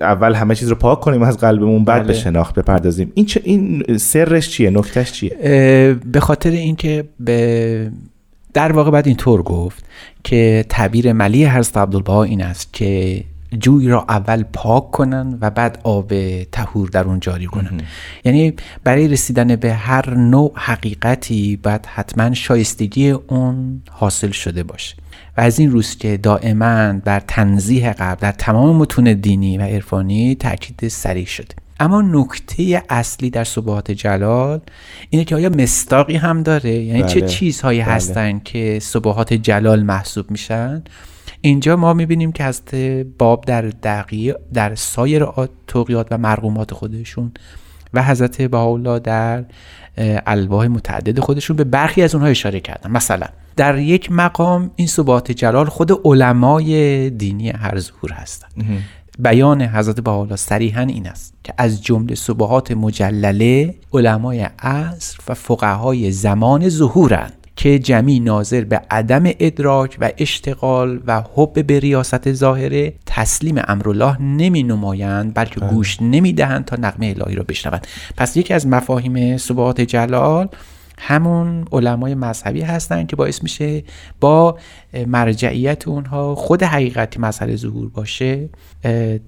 اول 0.00 0.34
همه 0.34 0.54
چیز 0.54 0.68
رو 0.68 0.74
پاک 0.74 1.00
کنیم 1.00 1.22
از 1.22 1.38
قلبمون 1.38 1.84
بعد 1.84 1.98
بله. 1.98 2.06
به 2.06 2.14
شناخت 2.14 2.54
بپردازیم. 2.54 3.12
این 3.14 3.26
چه 3.26 3.40
این 3.44 3.96
سرش 3.96 4.48
چیه؟ 4.48 4.70
نکتهش 4.70 5.12
چیه؟ 5.12 5.36
به 6.12 6.20
خاطر 6.20 6.50
اینکه 6.50 7.04
به 7.20 7.90
در 8.54 8.72
واقع 8.72 8.90
باید 8.90 9.06
اینطور 9.06 9.42
گفت 9.42 9.84
که 10.24 10.64
تعبیر 10.68 11.12
ملی 11.12 11.44
حضرت 11.44 11.76
عبدالبها 11.76 12.24
این 12.24 12.42
است 12.42 12.72
که 12.72 13.24
جوی 13.58 13.88
را 13.88 14.04
اول 14.08 14.44
پاک 14.52 14.90
کنن 14.90 15.38
و 15.40 15.50
بعد 15.50 15.80
آب 15.84 16.12
تهور 16.52 16.88
در 16.88 17.04
اون 17.04 17.20
جاری 17.20 17.46
کنن. 17.46 17.80
یعنی 18.24 18.52
برای 18.84 19.08
رسیدن 19.08 19.56
به 19.56 19.72
هر 19.74 20.14
نوع 20.14 20.52
حقیقتی 20.54 21.56
باید 21.62 21.86
حتما 21.86 22.34
شایستگی 22.34 23.10
اون 23.10 23.82
حاصل 23.90 24.30
شده 24.30 24.62
باشه. 24.62 24.96
و 25.38 25.40
از 25.40 25.58
این 25.58 25.70
روز 25.70 25.96
که 25.96 26.16
دائما 26.16 26.92
بر 26.92 27.20
تنزیه 27.20 27.92
قبل 27.92 28.20
در 28.20 28.32
تمام 28.32 28.76
متون 28.76 29.12
دینی 29.12 29.58
و 29.58 29.62
عرفانی 29.62 30.34
تاکید 30.34 30.88
سریع 30.88 31.24
شده 31.24 31.54
اما 31.80 32.02
نکته 32.02 32.82
اصلی 32.88 33.30
در 33.30 33.44
صبحات 33.44 33.90
جلال 33.90 34.60
اینه 35.10 35.24
که 35.24 35.34
آیا 35.34 35.48
مستاقی 35.48 36.16
هم 36.16 36.42
داره 36.42 36.70
یعنی 36.70 37.02
چه 37.02 37.20
بله. 37.20 37.28
چیزهایی 37.28 37.82
بله. 37.82 37.92
هستن 37.92 38.38
که 38.38 38.78
صبحات 38.82 39.34
جلال 39.34 39.82
محسوب 39.82 40.30
میشن 40.30 40.82
اینجا 41.40 41.76
ما 41.76 41.92
می‌بینیم 41.92 42.32
که 42.32 42.44
از 42.44 42.62
باب 43.18 43.44
در 43.44 43.62
دقیق 43.62 44.36
در 44.54 44.74
سایر 44.74 45.26
توقیات 45.66 46.06
و 46.10 46.18
مرقومات 46.18 46.74
خودشون 46.74 47.32
و 47.94 48.02
حضرت 48.02 48.42
بهاءالله 48.42 48.98
در 48.98 49.44
الواح 50.26 50.66
متعدد 50.66 51.20
خودشون 51.20 51.56
به 51.56 51.64
برخی 51.64 52.02
از 52.02 52.14
اونها 52.14 52.30
اشاره 52.30 52.60
کردن. 52.60 52.90
مثلا 52.90 53.26
در 53.56 53.78
یک 53.78 54.12
مقام 54.12 54.70
این 54.76 54.86
صبحات 54.88 55.32
جلال 55.32 55.66
خود 55.66 55.92
علمای 56.04 57.10
دینی 57.10 57.50
هر 57.50 57.78
ظهور 57.78 58.12
هستند 58.12 58.52
بیان 59.18 59.62
حضرت 59.62 60.00
بهاءالله 60.00 60.36
صریحا 60.36 60.80
این 60.80 61.06
است 61.08 61.34
که 61.44 61.54
از 61.58 61.82
جمله 61.82 62.14
صبحات 62.14 62.70
مجلله 62.72 63.74
علمای 63.92 64.40
عصر 64.58 65.18
و 65.28 65.34
فقهای 65.34 66.12
زمان 66.12 66.68
ظهورند 66.68 67.37
که 67.58 67.78
جمعی 67.78 68.20
ناظر 68.20 68.64
به 68.64 68.80
عدم 68.90 69.22
ادراک 69.26 69.96
و 70.00 70.10
اشتغال 70.18 71.00
و 71.06 71.22
حب 71.34 71.66
به 71.66 71.80
ریاست 71.80 72.32
ظاهره 72.32 72.94
تسلیم 73.06 73.54
امرالله 73.68 74.22
نمی 74.22 74.62
نمایند 74.62 75.34
بلکه 75.34 75.60
گوش 75.60 76.02
نمی 76.02 76.32
دهند 76.32 76.64
تا 76.64 76.76
نغمه 76.76 77.14
الهی 77.16 77.36
را 77.36 77.44
بشنوند. 77.48 77.86
پس 78.16 78.36
یکی 78.36 78.54
از 78.54 78.66
مفاهیم 78.66 79.36
صبحات 79.36 79.80
جلال 79.80 80.48
همون 80.98 81.64
علمای 81.72 82.14
مذهبی 82.14 82.60
هستن 82.60 83.06
که 83.06 83.16
باعث 83.16 83.42
میشه 83.42 83.84
با 84.20 84.58
مرجعیت 85.06 85.88
اونها 85.88 86.34
خود 86.34 86.62
حقیقتی 86.62 87.18
مسئله 87.18 87.56
ظهور 87.56 87.88
باشه 87.88 88.48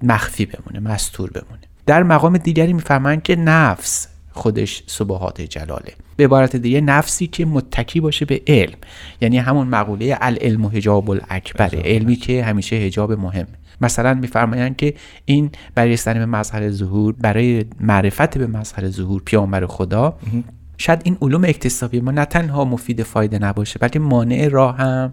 مخفی 0.03 0.47
بمونه 0.47 0.93
مستور 0.93 1.31
بمونه. 1.31 1.63
در 1.87 2.03
مقام 2.03 2.39
دیگری 2.39 2.73
می‌فهمن 2.73 3.21
که 3.21 3.37
نفس 3.37 4.09
خودش 4.41 4.83
صبحات 4.87 5.41
جلاله. 5.41 5.93
به 6.17 6.25
عبارت 6.25 6.57
دیگه 6.57 6.81
نفسی 6.81 7.27
که 7.27 7.47
متکی 7.47 8.01
باشه 8.01 8.25
به 8.25 8.43
علم. 8.47 8.77
یعنی 9.21 9.39
همون 9.39 9.67
مقوله 9.67 10.19
العلم 10.21 10.65
و 10.65 10.69
حجاب 10.69 11.11
الاکبره 11.11 11.83
علمی 11.85 12.17
که 12.17 12.45
همیشه 12.45 12.77
حجاب 12.77 13.13
مهم. 13.13 13.47
مثلا 13.81 14.15
میفرمایند 14.15 14.77
که 14.77 14.95
این 15.25 15.51
برای 15.75 15.93
رسیدن 15.93 16.19
به 16.19 16.27
مظهر 16.27 16.71
ظهور 16.71 17.13
برای 17.13 17.65
معرفت 17.81 18.39
به 18.39 18.47
مظهر 18.47 18.89
ظهور 18.89 19.23
پیامبر 19.25 19.67
خدا 19.67 20.19
شاید 20.79 21.01
این 21.05 21.17
علوم 21.23 21.45
اکتسابی 21.45 22.01
ما 22.01 22.11
نه 22.11 22.25
تنها 22.25 22.65
مفید 22.65 23.03
فایده 23.03 23.39
نباشه 23.39 23.79
بلکه 23.79 23.99
مانع 23.99 24.49
راه 24.49 24.77
هم 24.77 25.13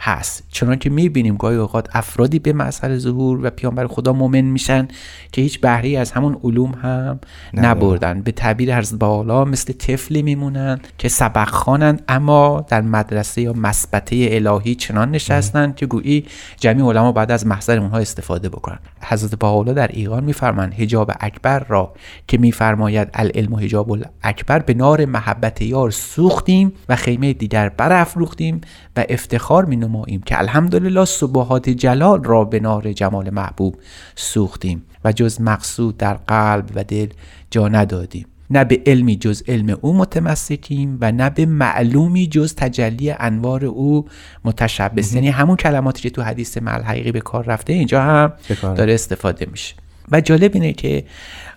هست. 0.00 0.44
چنان 0.50 0.76
که 0.76 0.90
می‌بینیم 0.90 1.36
گاهی 1.36 1.56
اوقات 1.56 1.88
افرادی 1.92 2.38
به 2.38 2.52
مظهر 2.52 2.98
ظهور 2.98 3.46
و 3.46 3.50
پیامبر 3.50 3.86
خدا 3.86 4.12
مؤمن 4.12 4.40
میشن 4.40 4.88
که 5.32 5.42
هیچ 5.42 5.60
بهره 5.60 5.98
از 5.98 6.10
همون 6.10 6.40
علوم 6.44 6.72
هم 6.72 7.20
نبردن. 7.54 8.22
به 8.22 8.32
تعبیر 8.32 8.78
حضرت 8.78 8.98
بالا 8.98 9.44
مثل 9.44 9.72
طفلی 9.72 10.22
میمونن 10.22 10.80
که 10.98 11.08
سبق 11.08 11.48
خوانند 11.48 12.02
اما 12.08 12.64
در 12.68 12.80
مدرسه 12.80 13.42
یا 13.42 13.52
مسبته 13.52 14.28
الهی 14.30 14.74
چنان 14.74 15.10
نشستن 15.10 15.72
که 15.72 15.86
گویی 15.86 16.26
جمعی 16.60 16.82
علما 16.82 17.12
بعد 17.12 17.30
از 17.30 17.46
محضر 17.46 17.78
اونها 17.78 17.98
استفاده 17.98 18.48
بکنن. 18.48 18.78
حضرت 19.02 19.34
بالا 19.34 19.72
در 19.72 19.90
ایقان 19.92 20.24
میفرمایند 20.24 20.74
حجاب 20.74 21.12
اکبر 21.20 21.58
را 21.58 21.92
که 22.28 22.38
میفرماید 22.38 23.08
العلم 23.14 23.52
و 23.52 23.56
حجاب 23.56 23.90
الاکبر 23.90 24.58
به 24.58 24.74
نار 24.74 25.04
محبت 25.04 25.62
یار 25.62 25.90
سوختیم 25.90 26.72
و 26.88 26.96
خیمه 26.96 27.32
دیگر 27.32 27.68
برافروختیم 27.68 28.60
و 28.96 29.04
افتخار 29.08 29.64
می 29.64 29.76
نماییم 29.86 30.20
که 30.20 30.38
الحمدلله 30.38 31.04
صبحات 31.04 31.68
جلال 31.70 32.24
را 32.24 32.44
به 32.44 32.60
نار 32.60 32.92
جمال 32.92 33.30
محبوب 33.30 33.76
سوختیم 34.16 34.82
و 35.04 35.12
جز 35.12 35.40
مقصود 35.40 35.96
در 35.96 36.14
قلب 36.14 36.70
و 36.74 36.84
دل 36.84 37.08
جا 37.50 37.68
ندادیم. 37.68 38.26
نه 38.50 38.64
به 38.64 38.82
علمی 38.86 39.16
جز 39.16 39.42
علم 39.48 39.78
او 39.80 39.96
متمسکیم 39.96 40.98
و 41.00 41.12
نه 41.12 41.30
به 41.30 41.46
معلومی 41.46 42.26
جز 42.26 42.54
تجلی 42.54 43.10
انوار 43.10 43.64
او 43.64 44.06
متشبس 44.44 45.14
یعنی 45.14 45.28
همون 45.28 45.56
کلماتی 45.56 46.02
که 46.02 46.10
تو 46.10 46.22
حدیث 46.22 46.58
مل 46.58 46.82
حقیقی 46.82 47.12
به 47.12 47.20
کار 47.20 47.44
رفته 47.44 47.72
اینجا 47.72 48.02
هم 48.02 48.32
داره 48.62 48.94
استفاده 48.94 49.46
میشه. 49.50 49.74
و 50.12 50.20
جالب 50.20 50.50
اینه 50.54 50.72
که 50.72 51.04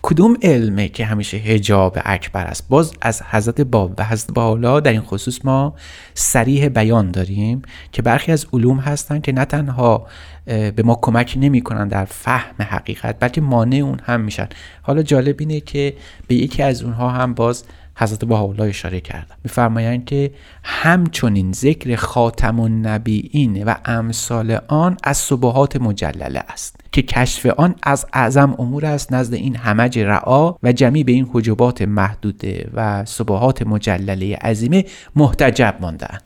کدوم 0.02 0.36
علمه 0.42 0.88
که 0.88 1.04
همیشه 1.04 1.36
هجاب 1.36 1.98
اکبر 2.04 2.46
است؟ 2.46 2.68
باز 2.68 2.92
از 3.00 3.22
حضرت 3.22 3.60
باب 3.60 3.94
و 3.98 4.04
حضرت 4.04 4.34
بالا 4.34 4.80
در 4.80 4.92
این 4.92 5.00
خصوص 5.00 5.44
ما 5.44 5.74
سریح 6.14 6.68
بیان 6.68 7.10
داریم 7.10 7.62
که 7.92 8.02
برخی 8.02 8.32
از 8.32 8.46
علوم 8.52 8.78
هستن 8.78 9.20
که 9.20 9.32
نه 9.32 9.44
تنها 9.44 10.06
به 10.44 10.82
ما 10.84 10.98
کمک 11.02 11.34
نمی 11.40 11.60
کنن 11.60 11.88
در 11.88 12.04
فهم 12.04 12.62
حقیقت 12.62 13.16
بلکه 13.20 13.40
مانع 13.40 13.76
اون 13.76 14.00
هم 14.04 14.20
میشن. 14.20 14.48
حالا 14.82 15.02
جالب 15.02 15.36
اینه 15.38 15.60
که 15.60 15.94
به 16.28 16.34
یکی 16.34 16.62
از 16.62 16.82
اونها 16.82 17.10
هم 17.10 17.34
باز 17.34 17.64
حضرت 17.96 18.24
بهاءالله 18.24 18.64
اشاره 18.64 19.00
کردن. 19.00 19.34
میفرمایند 19.44 20.04
که 20.04 20.30
همچنین 20.62 21.52
ذکر 21.52 21.96
خاتم 21.96 22.60
النبیین 22.60 23.64
و 23.64 23.74
امثال 23.84 24.58
آن 24.68 24.96
از 25.04 25.16
صبحات 25.18 25.76
مجلله 25.76 26.44
است. 26.48 26.79
که 26.92 27.02
کشف 27.02 27.46
آن 27.46 27.74
از 27.82 28.06
اعظم 28.12 28.54
امور 28.58 28.86
است 28.86 29.12
نزد 29.12 29.34
این 29.34 29.56
همج 29.56 29.98
رعا 29.98 30.54
و 30.62 30.72
جمعی 30.72 31.04
به 31.04 31.12
این 31.12 31.30
حجبات 31.32 31.82
محدوده 31.82 32.70
و 32.74 33.04
صبحات 33.04 33.62
مجلله 33.62 34.36
عظیمه 34.36 34.84
محتجب 35.16 35.76
ماندن 35.80 36.18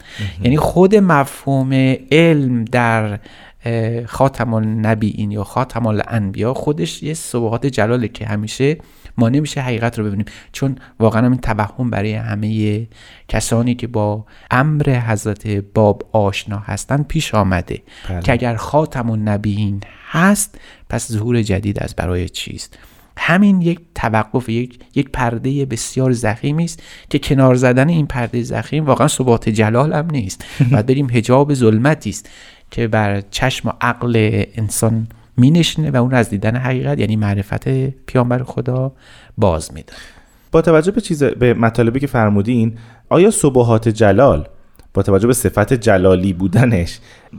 یعنی 0.43 0.57
خود 0.57 0.97
مفهوم 0.97 1.73
علم 2.13 2.65
در 2.65 3.19
خاتم 4.07 4.55
النبیین 4.55 5.31
یا 5.31 5.45
خاتم 5.45 5.87
الانبیا 5.87 6.55
خودش 6.55 7.03
یه 7.03 7.15
صبحات 7.15 7.67
جلاله 7.67 8.09
که 8.09 8.27
همیشه 8.27 8.77
ما 9.19 9.29
نمیشه 9.29 9.61
حقیقت 9.61 9.99
رو 9.99 10.05
ببینیم. 10.05 10.27
چون 10.53 10.77
واقعا 11.01 11.27
این 11.27 11.39
توهم 11.39 11.91
برای 11.91 12.15
همه 12.15 12.87
کسانی 13.29 13.75
که 13.75 13.87
با 13.87 14.27
امر 14.51 15.01
حضرت 15.07 15.47
باب 15.49 16.09
آشنا 16.13 16.59
هستن 16.59 17.03
پیش 17.03 17.35
آمده 17.35 17.83
بله. 18.09 18.21
که 18.21 18.33
اگر 18.33 18.57
خاتم 18.57 19.11
النبیین 19.11 19.81
هست 20.11 20.59
پس 20.89 21.13
ظهور 21.13 21.43
جدید 21.43 21.83
از 21.83 21.95
برای 21.95 22.29
چیست؟ 22.29 22.79
همین 23.17 23.63
یک 23.63 23.81
توقف 23.95 24.49
یک 24.49 24.79
یک 24.95 25.09
پرده 25.09 25.67
بسیار 25.67 26.13
زخیمی 26.13 26.65
است 26.65 26.83
که 27.11 27.19
کنار 27.19 27.55
زدن 27.55 27.89
این 27.89 28.07
پرده 28.07 28.43
زخیم 28.43 28.87
واقعا 28.87 29.09
ثبات 29.09 29.49
جلال 29.49 29.93
هم 29.93 30.11
نیست. 30.11 30.45
بعد 30.73 30.87
بریم 30.87 31.07
حجاب 31.13 31.55
ظلمتی 31.55 32.11
است 32.11 32.31
که 32.71 32.89
بر 32.89 33.21
چشم 33.21 33.69
و 33.69 33.73
عقل 33.81 34.45
انسان 34.55 35.09
می 35.37 35.51
نشینه 35.51 35.91
و 35.91 35.97
اون 35.97 36.15
از 36.15 36.31
دیدن 36.31 36.57
حقیقت 36.57 36.99
یعنی 36.99 37.17
معرفت 37.17 37.69
پیامبر 37.89 38.43
خدا 38.43 38.93
باز 39.39 39.75
میده. 39.75 39.93
با 40.53 40.63
توجه 40.63 40.93
به 40.93 41.01
چیز 41.01 41.25
به 41.25 41.55
مطالبی 41.55 42.01
که 42.01 42.07
فرمودین 42.07 42.79
آیا 43.09 43.31
صبحات 43.31 43.89
جلال 43.89 44.49
با 44.95 45.03
توجه 45.03 45.27
به 45.27 45.33
صفت 45.33 45.73
جلالی 45.73 46.33
بودنش 46.33 46.99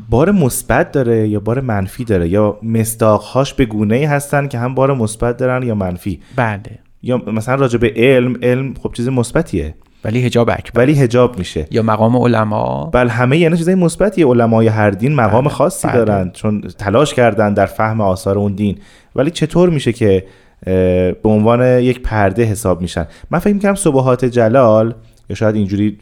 بار 0.10 0.32
مثبت 0.32 0.92
داره 0.92 1.28
یا 1.28 1.40
بار 1.40 1.62
منفی 1.62 2.04
داره؟ 2.04 2.28
یا 2.28 2.60
مستاقهاش 2.64 3.54
به 3.54 3.66
گونه 3.66 3.96
ای 3.96 4.04
هستن 4.04 4.48
که 4.48 4.60
هم 4.60 4.76
بار 4.76 4.94
مثبت 4.94 5.38
دارن 5.38 5.64
یا 5.64 5.76
منفی؟ 5.76 6.20
بله. 6.36 6.80
یا 7.02 7.18
مثلا 7.18 7.56
راجع 7.56 7.78
به 7.78 7.94
علم 7.96 8.38
علم 8.42 8.74
خب 8.74 8.92
چیز 8.94 9.08
مثبتیه. 9.08 9.76
ولی 10.04 10.22
حجاب 10.26 10.50
اکبر 10.50 10.80
ولی 10.80 10.94
هجاب 10.94 11.38
میشه. 11.38 11.68
یا 11.72 11.82
مقام 11.82 12.18
علما. 12.18 12.90
بل 12.94 13.08
همه 13.08 13.38
یعنی 13.38 13.58
چیزای 13.58 13.76
مثبتیه 13.76 14.26
علمای 14.26 14.68
هر 14.68 14.90
دین 14.90 15.16
مقام 15.16 15.44
بله، 15.44 15.54
خاصی 15.54 15.88
بله. 15.88 15.98
دارن 15.98 16.32
چون 16.32 16.62
تلاش 16.62 17.14
کردن 17.14 17.54
در 17.54 17.66
فهم 17.66 18.02
آثار 18.02 18.38
اون 18.38 18.54
دین. 18.54 18.78
ولی 19.16 19.32
چطور 19.32 19.70
میشه 19.70 19.94
که 19.94 20.26
به 20.66 21.16
عنوان 21.30 21.80
یک 21.80 22.02
پرده 22.02 22.44
حساب 22.44 22.82
میشن؟ 22.82 23.08
من 23.32 23.40
فکر 23.40 23.54
می‌کنم 23.54 23.76
صبحات 23.76 24.26
جلال 24.26 24.94
یا 25.30 25.36
شاید 25.36 25.56
اینجوری 25.56 25.98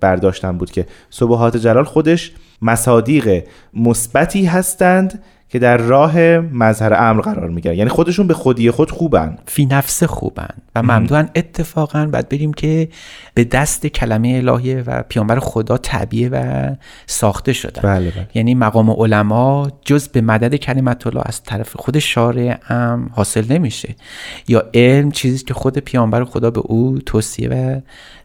برداشتم 0.00 0.58
بود 0.58 0.70
که 0.70 0.86
صبحات 1.10 1.56
جلال 1.56 1.84
خودش 1.84 2.32
مصادیق 2.62 3.44
مثبتی 3.74 4.44
هستند 4.44 5.22
که 5.48 5.58
در 5.58 5.76
راه 5.76 6.18
مظهر 6.38 6.94
امر 6.94 7.20
قرار 7.20 7.50
می‌گیرن. 7.50 7.74
یعنی 7.74 7.90
خودشون 7.90 8.26
به 8.26 8.34
خودی 8.34 8.70
خود 8.70 8.90
خوبن. 8.90 9.38
فی 9.46 9.66
نفس 9.66 10.02
خوبن 10.02 10.54
و 10.74 10.82
ممدوعن 10.82 11.30
اتفاقا 11.34 12.06
باید 12.06 12.28
بریم 12.28 12.52
که 12.52 12.88
به 13.34 13.44
دست 13.44 13.86
کلمه 13.86 14.28
الهیه 14.28 14.82
و 14.86 15.02
پیامبر 15.08 15.38
خدا 15.38 15.76
تعبیه 15.76 16.28
و 16.28 16.70
ساخته 17.06 17.52
شدن. 17.52 17.82
بله 17.82 18.10
بله. 18.10 18.28
یعنی 18.34 18.54
مقام 18.54 18.90
علما 18.90 19.70
جز 19.84 20.08
به 20.08 20.20
مدد 20.20 20.54
کلمت 20.54 21.06
الله 21.06 21.22
از 21.24 21.42
طرف 21.42 21.76
خود 21.76 21.98
شارع 21.98 22.56
هم 22.62 23.10
حاصل 23.12 23.52
نمیشه. 23.52 23.94
یا 24.48 24.64
علم 24.74 25.10
چیزی 25.10 25.44
که 25.44 25.54
خود 25.54 25.78
پیامبر 25.78 26.24
خدا 26.24 26.50
به 26.50 26.60
او 26.60 26.98
توصیه 26.98 27.48
و 27.48 27.80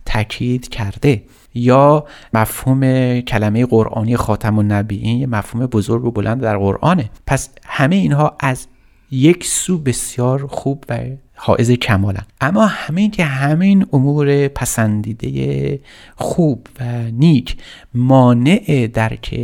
تاکید 0.06 0.70
کرده. 0.70 1.22
یا 1.53 2.05
مفهوم 2.34 3.20
کلمه 3.20 3.65
قرآنی 3.65 4.17
خاتم 4.17 4.60
النبیین 4.60 5.20
یه 5.20 5.27
مفهوم 5.27 5.65
بزرگ 5.65 6.05
و 6.05 6.12
بلند 6.12 6.41
در 6.41 6.58
قرآنه. 6.58 7.10
پس 7.27 7.50
همه 7.65 7.96
اینها 7.96 8.36
از 8.39 8.67
یک 9.12 9.46
سو 9.46 9.77
بسیار 9.77 10.48
خوب 10.48 10.85
و 10.90 11.00
حائز 11.35 11.72
کمالن. 11.72 12.25
اما 12.42 12.66
همین 12.66 13.11
که 13.11 13.25
همین 13.25 13.85
امور 13.94 14.48
پسندیده 14.48 15.79
خوب 16.16 16.68
و 16.79 16.83
نیک 17.11 17.57
مانع 17.94 18.87
درک 18.94 19.35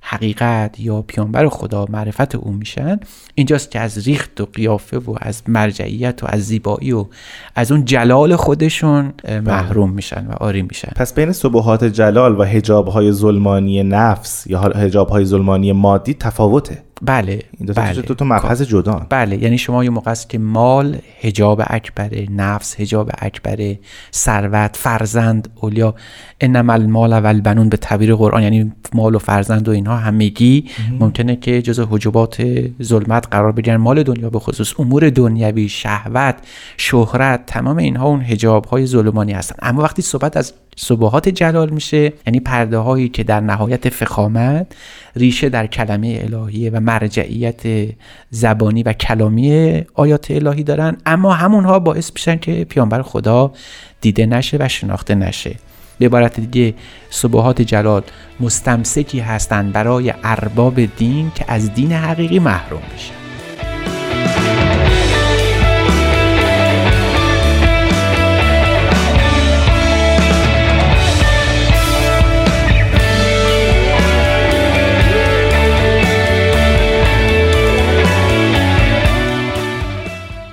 حقیقت 0.00 0.80
یا 0.80 1.02
پیانبر 1.02 1.48
خدا 1.48 1.86
معرفت 1.88 2.34
او 2.34 2.52
میشن 2.52 3.00
اینجاست 3.34 3.70
که 3.70 3.80
از 3.80 4.06
ریخت 4.06 4.40
و 4.40 4.46
قیافه 4.46 4.98
و 4.98 5.14
از 5.20 5.42
مرجعیت 5.48 6.22
و 6.22 6.26
از 6.28 6.40
زیبایی 6.46 6.92
و 6.92 7.06
از 7.54 7.72
اون 7.72 7.84
جلال 7.84 8.36
خودشون 8.36 9.12
اه، 9.24 9.40
محروم 9.40 9.90
میشن 9.90 10.26
و 10.26 10.32
آری 10.32 10.62
میشن. 10.62 10.92
پس 10.96 11.14
بین 11.14 11.32
صبحات 11.32 11.84
جلال 11.84 12.40
و 12.40 12.42
هجابهای 12.42 13.12
ظلمانی 13.12 13.82
نفس 13.82 14.46
یا 14.46 14.60
هجابهای 14.60 15.24
ظلمانی 15.24 15.72
مادی 15.72 16.14
تفاوته. 16.14 16.82
بله 17.02 17.42
این 17.58 17.66
دو 17.66 17.72
تا 17.72 17.82
بله. 17.82 18.02
دو 18.02 18.14
تا 18.14 18.24
مبحث 18.24 18.62
جدا 18.62 19.06
بله 19.08 19.42
یعنی 19.42 19.58
شما 19.58 19.84
یه 19.84 19.90
موقع 19.90 20.10
است 20.10 20.28
که 20.28 20.38
مال 20.38 20.96
هجاب 21.20 21.62
اکبره 21.66 22.26
نفس 22.30 22.80
هجاب 22.80 23.10
اکبره 23.18 23.78
ثروت 24.14 24.76
فرزند 24.76 25.48
اولیا 25.54 25.94
انما 26.40 26.72
المال 26.72 27.12
و 27.12 27.26
البنون 27.26 27.68
به 27.68 27.76
تعبیر 27.76 28.14
قرآن 28.14 28.42
یعنی 28.42 28.72
مال 28.94 29.14
و 29.14 29.18
فرزند 29.18 29.68
و 29.68 29.70
اینها. 29.70 29.89
همگی 29.96 30.64
ممکنه 31.00 31.36
که 31.36 31.62
جز 31.62 31.80
حجبات 31.90 32.42
ظلمت 32.82 33.26
قرار 33.30 33.52
بگیرن. 33.52 33.76
مال 33.76 34.02
دنیا 34.02 34.30
به 34.30 34.38
خصوص 34.38 34.80
امور 34.80 35.10
دنیوی 35.10 35.68
شهوت 35.68 36.34
شهرت 36.76 37.46
تمام 37.46 37.76
اینها 37.76 38.06
اون 38.06 38.22
هجاب 38.22 38.64
های 38.64 38.86
ظلمانی 38.86 39.32
هستن. 39.32 39.56
اما 39.62 39.82
وقتی 39.82 40.02
صحبت 40.02 40.36
از 40.36 40.52
صبحات 40.76 41.28
جلال 41.28 41.70
میشه 41.70 42.12
یعنی 42.26 42.40
پرده 42.40 42.78
هایی 42.78 43.08
که 43.08 43.24
در 43.24 43.40
نهایت 43.40 43.88
فخامت 43.88 44.66
ریشه 45.16 45.48
در 45.48 45.66
کلمه 45.66 46.20
الهیه 46.24 46.70
و 46.70 46.80
مرجعیت 46.80 47.62
زبانی 48.30 48.82
و 48.82 48.92
کلامی 48.92 49.82
آیات 49.94 50.30
الهی 50.30 50.62
دارن. 50.62 50.96
اما 51.06 51.32
همونها 51.32 51.78
باعث 51.78 52.10
میشن 52.14 52.36
که 52.36 52.64
پیامبر 52.64 53.02
خدا 53.02 53.52
دیده 54.00 54.26
نشه 54.26 54.56
و 54.60 54.68
شناخته 54.68 55.14
نشه. 55.14 55.56
به 56.00 56.06
عبارت 56.06 56.40
دیگه 56.40 56.74
صبحات 57.10 57.62
جلال 57.62 58.02
مستمسکی 58.40 59.20
هستند 59.20 59.72
برای 59.72 60.14
ارباب 60.24 60.80
دین 60.84 61.32
که 61.34 61.44
از 61.48 61.74
دین 61.74 61.92
حقیقی 61.92 62.38
محروم 62.38 62.82
میشن 62.92 63.14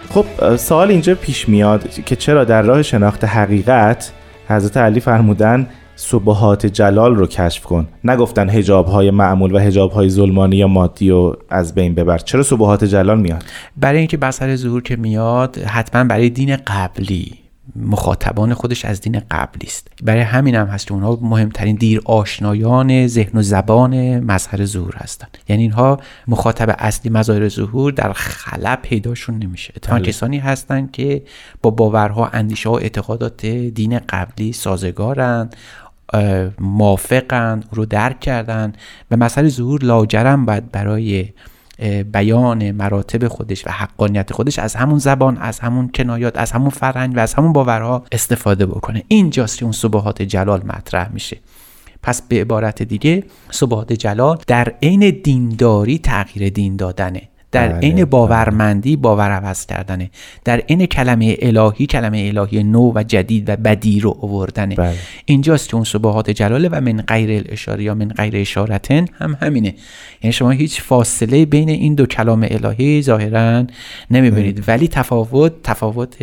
خب 0.10 0.55
سوال 0.55 0.89
اینجا 0.89 1.15
پیش 1.15 1.49
میاد 1.49 2.03
که 2.03 2.15
چرا 2.15 2.43
در 2.43 2.62
راه 2.62 2.81
شناخت 2.81 3.23
حقیقت 3.23 4.12
حضرت 4.47 4.77
علی 4.77 4.99
فرمودن 4.99 5.67
صبحات 5.95 6.65
جلال 6.65 7.15
رو 7.15 7.27
کشف 7.27 7.63
کن. 7.63 7.88
نگفتن 8.03 8.49
هجاب 8.49 8.86
های 8.86 9.12
معمول 9.12 9.55
و 9.55 9.57
هجاب 9.57 9.91
های 9.91 10.10
ظلمانی 10.10 10.55
یا 10.55 10.67
مادی 10.67 11.10
رو 11.10 11.38
از 11.49 11.75
بین 11.75 11.95
ببر. 11.95 12.17
چرا 12.17 12.43
صبحات 12.43 12.83
جلال 12.83 13.19
میاد؟ 13.19 13.43
برای 13.77 13.99
اینکه 13.99 14.17
بسر 14.17 14.55
ظهور 14.55 14.81
که 14.81 14.95
میاد 14.95 15.57
حتما 15.57 16.03
برای 16.03 16.29
دین 16.29 16.55
قبلی. 16.55 17.46
مخاطبان 17.75 18.53
خودش 18.53 18.86
از 18.86 19.01
دین 19.01 19.21
قبلی 19.32 19.67
است. 19.67 19.88
برای 20.03 20.21
همین 20.21 20.56
هم 20.56 20.67
هست 20.67 20.88
که 20.88 20.93
اونها 20.93 21.19
مهمترین 21.21 21.75
دیر 21.75 22.01
آشنایان 22.06 23.08
ذهن 23.08 23.39
و 23.39 23.41
زبان 23.41 24.19
مظهر 24.19 24.65
ظهور 24.65 24.95
هستند 24.95 25.38
یعنی 25.49 25.62
اینها 25.62 25.99
مخاطب 26.27 26.75
اصلی 26.80 27.12
مظاهر 27.12 27.49
ظهور 27.49 27.91
در 27.91 28.13
خلا 28.13 28.75
پیداشون 28.82 29.38
نمیشه. 29.38 29.73
اتفاقا 29.75 29.99
بله. 29.99 30.08
کسانی 30.08 30.38
هستند 30.38 30.91
که 30.91 31.23
با 31.62 31.69
باورها 31.69 32.27
اندیشه 32.27 32.69
و 32.69 32.73
اعتقادات 32.73 33.45
دین 33.45 33.99
قبلی 33.99 34.53
سازگارند 34.53 35.56
موافقند 36.60 37.65
او 37.71 37.75
رو 37.75 37.86
درک 37.86 38.19
کردند 38.19 38.77
و 39.12 39.17
مسئله 39.17 39.49
ظهور 39.49 39.84
لاجرم 39.84 40.45
باید 40.45 40.71
برای 40.71 41.30
بیان 42.11 42.71
مراتب 42.71 43.27
خودش 43.27 43.67
و 43.67 43.69
حقانیت 43.69 44.33
خودش 44.33 44.59
از 44.59 44.75
همون 44.75 44.99
زبان 44.99 45.37
از 45.37 45.59
همون 45.59 45.91
کنایات 45.95 46.37
از 46.37 46.51
همون 46.51 46.69
فرهنگ 46.69 47.15
و 47.15 47.19
از 47.19 47.33
همون 47.33 47.53
باورها 47.53 48.03
استفاده 48.11 48.65
بکنه. 48.65 49.03
اینجاست 49.07 49.57
که 49.57 49.65
اون 49.65 49.71
صبحات 49.71 50.21
جلال 50.21 50.61
مطرح 50.65 51.11
میشه. 51.13 51.37
پس 52.03 52.21
به 52.21 52.41
عبارت 52.41 52.83
دیگه 52.83 53.23
صبحات 53.49 53.93
جلال 53.93 54.37
در 54.47 54.73
عین 54.83 55.21
دینداری 55.23 55.99
تغییر 55.99 56.49
دین 56.49 56.75
دادنه. 56.75 57.21
در 57.51 57.67
بله، 57.67 57.79
عین 57.79 57.95
بله. 57.95 58.05
باورمندی 58.05 58.95
باور 58.95 59.31
عوض 59.31 59.65
کردنه. 59.65 60.12
در 60.45 60.57
عین 60.57 60.86
کلمه 60.86 61.38
الهی 61.41 61.86
کلمه 61.86 62.31
الهی 62.36 62.63
نو 62.63 62.91
و 62.95 63.03
جدید 63.03 63.49
و 63.49 63.55
بدی 63.55 63.99
رو 63.99 64.17
آوردنه. 64.21 64.75
بله. 64.75 64.93
اینجاست 65.25 65.69
که 65.69 65.75
اون 65.75 65.83
صبحات 65.83 66.29
جلاله 66.29 66.69
و 66.69 66.81
من 66.81 67.01
غیر 67.01 67.31
الاشاره 67.31 67.83
یا 67.83 67.95
من 67.95 68.07
غیر 68.07 68.36
اشارتن 68.36 69.05
هم 69.13 69.38
همینه. 69.41 69.75
یعنی 70.23 70.33
شما 70.33 70.49
هیچ 70.49 70.81
فاصله 70.81 71.45
بین 71.45 71.69
این 71.69 71.95
دو 71.95 72.05
کلام 72.05 72.47
الهی 72.49 73.01
ظاهرا 73.01 73.63
نمی‌بینید. 74.12 74.63
ولی 74.67 74.88
تفاوت 74.88 75.53
تفاوت 75.63 76.15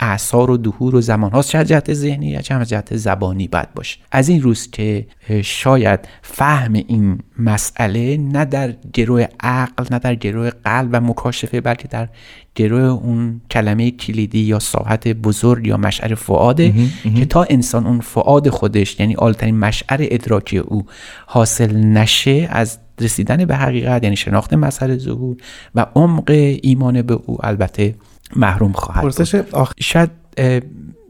اعثار 0.00 0.50
و 0.50 0.56
دهور 0.56 0.96
و 0.96 1.00
زمان 1.00 1.30
هاست 1.30 1.50
چه 1.50 1.58
از 1.58 1.68
جهت 1.68 1.94
ذهنی 1.94 2.26
یا 2.26 2.40
چه 2.40 2.64
جهت 2.64 2.96
زبانی 2.96 3.48
باید 3.48 3.74
باشه. 3.74 3.98
از 4.12 4.28
این 4.28 4.42
روز 4.42 4.70
که 4.70 5.06
شاید 5.42 6.00
فهم 6.22 6.72
این 6.72 7.18
مسئله 7.38 8.16
نه 8.16 8.44
در 8.44 8.74
گروه 8.92 9.26
عقل 9.40 9.84
نه 9.90 9.98
در 9.98 10.14
گروه 10.14 10.50
قلب 10.64 10.90
و 10.92 11.00
مکاشفه 11.00 11.60
بلکه 11.60 11.88
در 11.88 12.08
گروه 12.54 12.82
اون 12.82 13.40
کلمه 13.50 13.90
کلیدی 13.90 14.38
یا 14.38 14.58
ساحت 14.58 15.08
بزرگ 15.08 15.66
یا 15.66 15.76
مشعر 15.76 16.14
فعاده 16.14 16.74
که 17.16 17.24
تا 17.24 17.46
انسان 17.50 17.86
اون 17.86 18.00
فعاد 18.00 18.48
خودش 18.48 19.00
یعنی 19.00 19.14
عالترین 19.14 19.58
مشعر 19.58 19.98
ادراکی 20.00 20.58
او 20.58 20.86
حاصل 21.26 21.76
نشه 21.76 22.48
از 22.50 22.78
رسیدن 23.00 23.44
به 23.44 23.56
حقیقت 23.56 24.02
یعنی 24.02 24.16
شناخت 24.16 24.54
مسئله 24.54 24.98
ظهور 24.98 25.36
و 25.74 25.86
عمق 25.94 26.30
ایمان 26.62 27.02
به 27.02 27.14
او 27.26 27.46
البته 27.46 27.94
محروم 28.36 28.72
خواهد 28.72 29.02
پرسش 29.02 29.42
شاید 29.80 30.10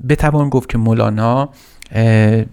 بتوان 0.09 0.49
گفت 0.49 0.69
که 0.69 0.79
مولانا 0.79 1.51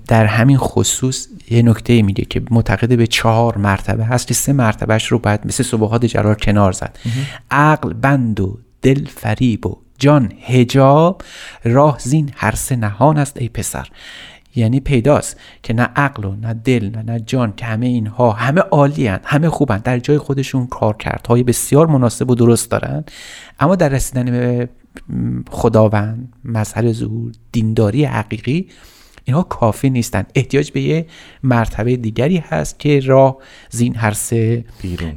در 0.08 0.26
همین 0.26 0.58
خصوص 0.58 1.28
یه 1.50 1.62
نکته 1.62 2.02
میگه 2.02 2.26
که 2.26 2.42
معتقد 2.52 2.98
به 2.98 3.08
چهار 3.08 3.58
مرتبه 3.58 4.06
هست 4.06 4.28
که 4.28 4.34
سه 4.34 4.54
مرتبهش 4.54 5.06
رو 5.06 5.20
باید 5.20 5.46
مثل 5.46 5.64
صبحات 5.64 6.06
جلال 6.06 6.36
کنار 6.36 6.72
زد. 6.72 6.98
عقل 7.52 7.94
بند 7.94 8.40
و 8.40 8.60
دل 8.82 9.06
فریب 9.06 9.66
و 9.66 9.78
جان 9.98 10.32
هجاب 10.42 11.22
راه 11.64 12.00
زین 12.00 12.32
هر 12.36 12.56
سه 12.56 12.76
نهان 12.76 13.18
است 13.18 13.38
ای 13.38 13.50
پسر. 13.50 13.88
یعنی 14.56 14.80
پیداست 14.80 15.40
که 15.64 15.74
نه 15.74 15.84
عقل 15.96 16.26
و 16.26 16.36
نه 16.36 16.54
دل 16.54 16.90
نه, 16.96 17.04
نه 17.04 17.20
جان 17.20 17.54
که 17.56 17.66
همه 17.66 17.86
اینها 17.86 18.32
همه 18.32 18.62
عالی 18.62 19.08
همه 19.08 19.50
خوبن 19.50 19.78
در 19.78 20.00
جای 20.00 20.18
خودشون 20.18 20.68
کار 20.68 20.98
کرد. 20.98 21.28
های 21.30 21.44
بسیار 21.44 21.88
مناسب 21.88 22.30
و 22.30 22.36
درست 22.36 22.72
دارن. 22.72 23.04
اما 23.60 23.76
در 23.76 23.90
رسیدن 23.90 24.26
به 24.26 24.70
خداوند 25.50 26.34
مظهر 26.46 26.92
ظهور 26.92 27.32
دینداری 27.52 28.06
حقیقی 28.06 28.68
اینها 29.26 29.44
کافی 29.44 29.90
نیستن. 29.90 30.26
احتیاج 30.36 30.72
به 30.72 30.82
یه 30.82 31.06
مرتبه 31.44 31.96
دیگری 31.96 32.38
هست 32.38 32.80
که 32.80 33.00
راه 33.00 33.38
زین 33.70 33.96
هر 33.96 34.12
سه 34.12 34.66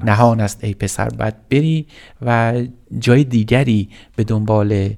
نهان 0.04 0.40
است. 0.40 0.64
ای 0.64 0.74
پسر 0.74 1.08
باید 1.08 1.34
بری 1.50 1.86
و 2.22 2.62
جای 2.98 3.24
دیگری 3.24 3.88
به 4.16 4.24
دنبال 4.24 4.90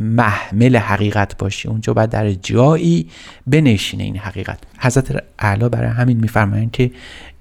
محمل 0.00 0.76
حقیقت 0.76 1.38
باشی. 1.38 1.68
اونجا 1.68 1.94
باید 1.94 2.10
در 2.10 2.32
جایی 2.32 3.08
بنشینه 3.46 4.04
این 4.04 4.16
حقیقت. 4.16 4.58
حضرت 4.78 5.24
اعلی 5.38 5.68
برای 5.68 5.90
همین 5.90 6.20
میفرمایند 6.20 6.70
که 6.70 6.90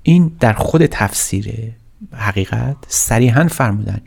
این 0.04 0.32
در 0.40 0.54
خود 0.54 0.86
تفسیر 0.86 1.54
حقیقت 2.14 2.76
صریحا 2.88 3.48
فرمودن 3.48 4.02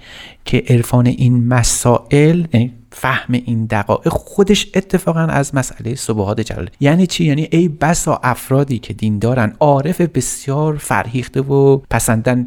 که 0.44 0.64
عرفان 0.68 1.06
این 1.06 1.48
مسائل 1.48 2.44
یعنی 2.52 2.72
فهم 2.94 3.34
این 3.34 3.66
دقایق 3.66 4.08
خودش 4.08 4.66
اتفاقا 4.74 5.20
از 5.20 5.54
مسئله 5.54 5.94
صبحات 5.94 6.40
جلال. 6.40 6.70
یعنی 6.80 7.06
چی؟ 7.06 7.24
یعنی 7.24 7.48
ای 7.52 7.68
بسا 7.68 8.20
افرادی 8.22 8.78
که 8.78 8.94
دین 8.94 9.18
دارن 9.18 9.56
عارف 9.60 10.00
بسیار 10.00 10.76
فرهیخته 10.76 11.40
و 11.40 11.76
پسندن. 11.90 12.46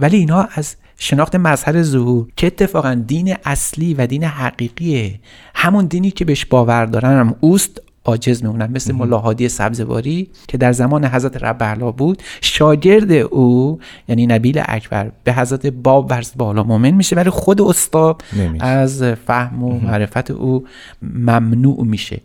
ولی 0.00 0.16
اینها 0.16 0.48
از 0.54 0.76
شناخت 0.96 1.36
مظهر 1.36 1.82
ظهور 1.82 2.26
که 2.36 2.46
اتفاقا 2.46 2.94
دین 2.94 3.36
اصلی 3.44 3.94
و 3.94 4.06
دین 4.06 4.24
حقیقیه 4.24 5.20
همون 5.54 5.86
دینی 5.86 6.10
که 6.10 6.24
بهش 6.24 6.44
باور 6.44 6.86
دارن 6.86 7.18
هم 7.18 7.34
اوست 7.40 7.80
عاجز 8.04 8.42
میمونن 8.42 8.70
مثل 8.72 8.92
ملاحادی 8.92 9.48
سبزواری 9.48 10.30
که 10.48 10.58
در 10.58 10.72
زمان 10.72 11.04
حضرت 11.04 11.44
رب 11.44 11.96
بود 11.96 12.22
شاگرد 12.40 13.12
او 13.12 13.78
یعنی 14.08 14.26
نبیل 14.26 14.62
اکبر 14.64 15.12
به 15.24 15.32
حضرت 15.32 15.66
باب 15.66 16.10
ورز 16.10 16.32
بالا 16.36 16.62
مومن 16.62 16.90
میشه 16.90 17.16
ولی 17.16 17.30
خود 17.30 17.60
استاد 17.60 18.22
از 18.60 19.02
فهم 19.02 19.62
و 19.62 19.80
معرفت 19.80 20.30
او 20.30 20.64
ممنوع 21.02 21.84
میشه. 21.84 22.20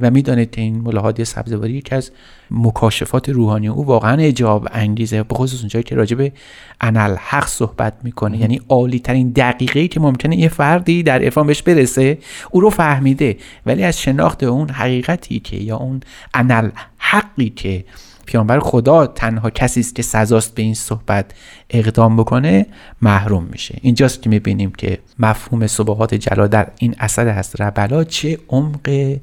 و 0.00 0.10
می‌دانید 0.10 0.50
که 0.50 0.60
این 0.60 0.80
ملاحادی 0.80 1.24
سبزواری 1.24 1.72
یکی 1.72 1.94
از 1.94 2.10
مکاشفات 2.50 3.28
روحانی 3.28 3.68
او 3.68 3.86
واقعا 3.86 4.22
اجاب 4.22 4.68
انگیزه 4.72 5.22
به 5.22 5.34
خصوص 5.34 5.60
اونجایی 5.60 5.82
که 5.82 5.94
راجع 5.94 6.16
به 6.16 6.32
انال 6.80 7.16
حق 7.16 7.46
صحبت 7.46 7.94
می‌کنه. 8.02 8.38
یعنی 8.38 8.60
عالی 8.68 8.98
ترین 8.98 9.30
دقیقه 9.30 9.88
که 9.88 10.00
ممکنه 10.00 10.36
یه 10.36 10.48
فردی 10.48 11.02
در 11.02 11.22
عرفان 11.22 11.46
بهش 11.46 11.62
برسه 11.62 12.18
او 12.50 12.60
رو 12.60 12.70
فهمیده. 12.70 13.36
ولی 13.66 13.84
از 13.84 14.00
شناخت 14.00 14.42
اون 14.42 14.70
حقیقتی 14.70 15.40
که 15.40 15.56
یا 15.56 15.76
اون 15.76 16.00
انال 16.34 16.72
حقی 16.98 17.50
که 17.50 17.84
پیامبر 18.26 18.58
خدا 18.58 19.06
تنها 19.06 19.50
کسی 19.50 19.80
است 19.80 19.94
که 19.94 20.02
سزاست 20.02 20.54
به 20.54 20.62
این 20.62 20.74
صحبت 20.74 21.24
اقدام 21.70 22.16
بکنه 22.16 22.66
محروم 23.02 23.44
میشه. 23.52 23.78
اینجاست 23.82 24.22
که 24.22 24.30
می‌بینیم 24.30 24.72
که 24.72 24.98
مفهوم 25.18 25.66
صبحات 25.66 26.14
جلا 26.14 26.46
در 26.46 26.66
این 26.78 26.94
اثر 26.98 27.28
هست 27.28 27.60
ربلا 27.60 28.04
چه 28.04 28.38
عمق 28.48 29.16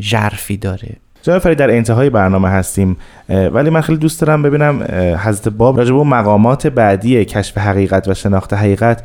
ژرفی 0.00 0.56
داره. 0.56 0.96
جناب 1.22 1.38
فرید 1.38 1.58
در 1.58 1.70
انتهای 1.70 2.10
برنامه 2.10 2.48
هستیم 2.48 2.96
ولی 3.28 3.70
من 3.70 3.80
خیلی 3.80 3.98
دوست 3.98 4.20
دارم 4.20 4.42
ببینم 4.42 4.82
حضرت 5.18 5.48
باب 5.48 5.78
راجع 5.78 5.94
به 5.94 6.02
مقامات 6.02 6.66
بعدی 6.66 7.24
کشف 7.24 7.58
حقیقت 7.58 8.08
و 8.08 8.14
شناخت 8.14 8.52
حقیقت 8.52 9.02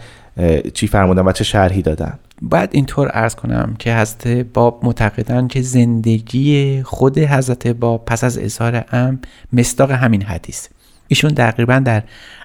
چی 0.73 0.87
فرمودن 0.87 1.21
و 1.21 1.31
چه 1.31 1.43
شرحی 1.43 1.81
دادن. 1.81 2.19
باید 2.43 2.69
اینطور 2.73 3.09
ارز 3.13 3.35
کنم 3.35 3.75
که 3.79 3.95
حضرت 3.95 4.27
باب 4.27 4.79
معتقدن 4.85 5.47
که 5.47 5.61
زندگی 5.61 6.81
خود 6.83 7.17
حضرت 7.17 7.67
باب 7.67 8.05
پس 8.05 8.23
از 8.23 8.37
اظهار 8.37 8.85
ام 8.91 9.19
مستاق 9.53 9.91
همین 9.91 10.21
حدیث. 10.21 10.67
ایشون 11.07 11.33
تقریبا 11.33 11.79
در 11.79 12.03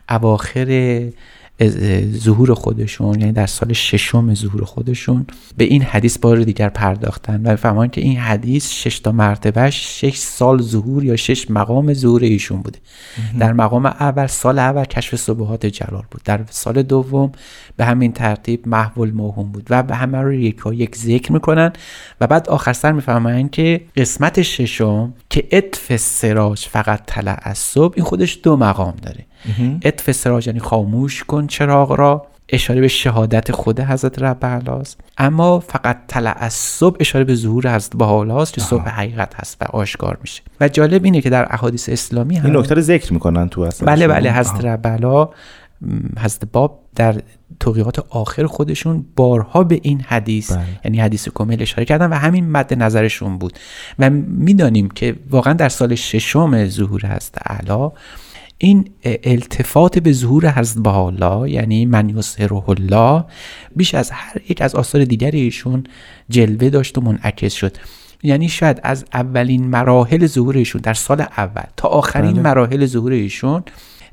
اواخر 0.08 0.66
ظهور 2.16 2.54
خودشون 2.54 3.20
یعنی 3.20 3.32
در 3.32 3.46
سال 3.46 3.72
ششم 3.72 4.34
ظهور 4.34 4.64
خودشون 4.64 5.26
به 5.56 5.64
این 5.64 5.82
حدیث 5.82 6.18
بار 6.18 6.42
دیگر 6.42 6.68
پرداختن 6.68 7.42
و 7.42 7.56
فهمان 7.56 7.88
که 7.88 8.00
این 8.00 8.16
حدیث 8.18 8.70
شش 8.70 8.98
تا 8.98 9.12
مرتبهش 9.12 10.00
شش 10.00 10.16
سال 10.16 10.62
ظهور 10.62 11.04
یا 11.04 11.16
شش 11.16 11.50
مقام 11.50 11.94
ظهور 11.94 12.22
ایشون 12.22 12.62
بوده. 12.62 12.78
در 13.38 13.52
مقام 13.52 13.86
اول 13.86 14.26
سال 14.26 14.58
اول 14.58 14.84
کشف 14.84 15.16
صبحات 15.16 15.66
جلال 15.66 16.04
بود. 16.10 16.20
در 16.24 16.40
سال 16.50 16.82
دوم 16.82 17.32
به 17.76 17.84
همین 17.84 18.12
ترتیب 18.12 18.68
محول 18.68 19.10
موهوم 19.10 19.52
بود 19.52 19.66
و 19.70 19.82
به 19.82 19.94
همه 19.94 20.18
رو 20.18 20.32
یک 20.32 20.56
یک 20.72 20.96
ذکر 20.96 21.32
می‌کنن 21.32 21.72
و 22.20 22.26
بعد 22.26 22.48
آخر 22.48 22.72
سر 22.72 22.92
می‌فهمن 22.92 23.48
که 23.48 23.80
قسمت 23.96 24.42
ششم 24.42 25.14
که 25.30 25.48
اطف 25.50 25.96
سراج 25.96 26.58
فقط 26.58 27.02
طلع 27.06 27.38
از 27.42 27.58
صبح 27.58 27.94
این 27.96 28.04
خودش 28.04 28.38
دو 28.42 28.56
مقام 28.56 28.94
داره. 29.02 29.27
اطف 29.82 30.12
سراج 30.12 30.46
یعنی 30.46 30.60
خاموش 30.60 31.24
کن 31.24 31.46
چراغ 31.46 31.92
را. 31.92 32.26
اشاره 32.48 32.80
به 32.80 32.88
شهادت 32.88 33.52
خود 33.52 33.80
حضرت 33.80 34.22
رب 34.22 34.68
اما 35.18 35.60
فقط 35.60 35.98
طلع 36.08 36.34
از 36.38 36.52
صبح 36.52 36.96
اشاره 37.00 37.24
به 37.24 37.34
ظهور 37.34 37.74
حضرت 37.76 37.96
بها 37.96 38.44
که 38.44 38.60
صبح 38.60 38.88
حقیقت 38.88 39.34
هست 39.34 39.56
و 39.60 39.64
آشکار 39.64 40.18
میشه. 40.20 40.42
و 40.60 40.68
جالب 40.68 41.04
اینه 41.04 41.20
که 41.20 41.30
در 41.30 41.46
احادیث 41.50 41.88
اسلامی 41.88 42.36
هم 42.36 42.46
این 42.46 42.56
نکته 42.56 42.74
رو 42.74 42.80
ذکر 42.80 43.12
می‌کنن 43.12 43.48
تو 43.48 43.60
اصلا. 43.60 43.86
بله 43.86 44.08
بله 44.08 44.32
حضرت 44.32 44.64
رب 44.64 44.86
حضرت 46.18 46.44
باب 46.52 46.80
در 46.96 47.14
توقیقات 47.60 47.98
آخر 48.10 48.46
خودشون 48.46 49.04
بارها 49.16 49.64
به 49.64 49.80
این 49.82 50.00
حدیث 50.00 50.52
بله. 50.52 50.64
یعنی 50.84 51.00
حدیث 51.00 51.28
کامل 51.28 51.62
اشاره 51.62 51.84
کردن 51.84 52.06
و 52.06 52.14
همین 52.14 52.50
مد 52.50 52.74
نظرشون 52.74 53.38
بود. 53.38 53.52
و 53.98 54.10
می‌دانیم 54.10 54.88
که 54.88 55.16
واقعا 55.30 55.52
در 55.52 55.68
سال 55.68 55.94
ششم 55.94 56.66
ظهور 56.66 57.06
هست 57.06 57.38
علا 57.46 57.92
این 58.58 58.90
التفات 59.04 59.98
به 59.98 60.12
ظهور 60.12 60.50
حضرت 60.50 60.82
بحالا 60.82 61.48
یعنی 61.48 61.86
من 61.86 62.08
یسهره 62.08 62.70
الله 62.70 63.24
بیش 63.76 63.94
از 63.94 64.10
هر 64.10 64.40
یک 64.48 64.62
از 64.62 64.74
آثار 64.74 65.04
دیگری 65.04 65.40
ایشون 65.40 65.84
جلوه 66.28 66.70
داشت 66.70 66.98
و 66.98 67.00
منعکس 67.00 67.52
شد. 67.52 67.76
یعنی 68.22 68.48
شاید 68.48 68.80
از 68.82 69.04
اولین 69.14 69.66
مراحل 69.66 70.26
ظهور 70.26 70.56
ایشون 70.56 70.80
در 70.80 70.94
سال 70.94 71.20
اول 71.20 71.62
تا 71.76 71.88
آخرین 71.88 72.32
بله. 72.32 72.42
مراحل 72.42 72.86
ظهور 72.86 73.12
ایشون 73.12 73.62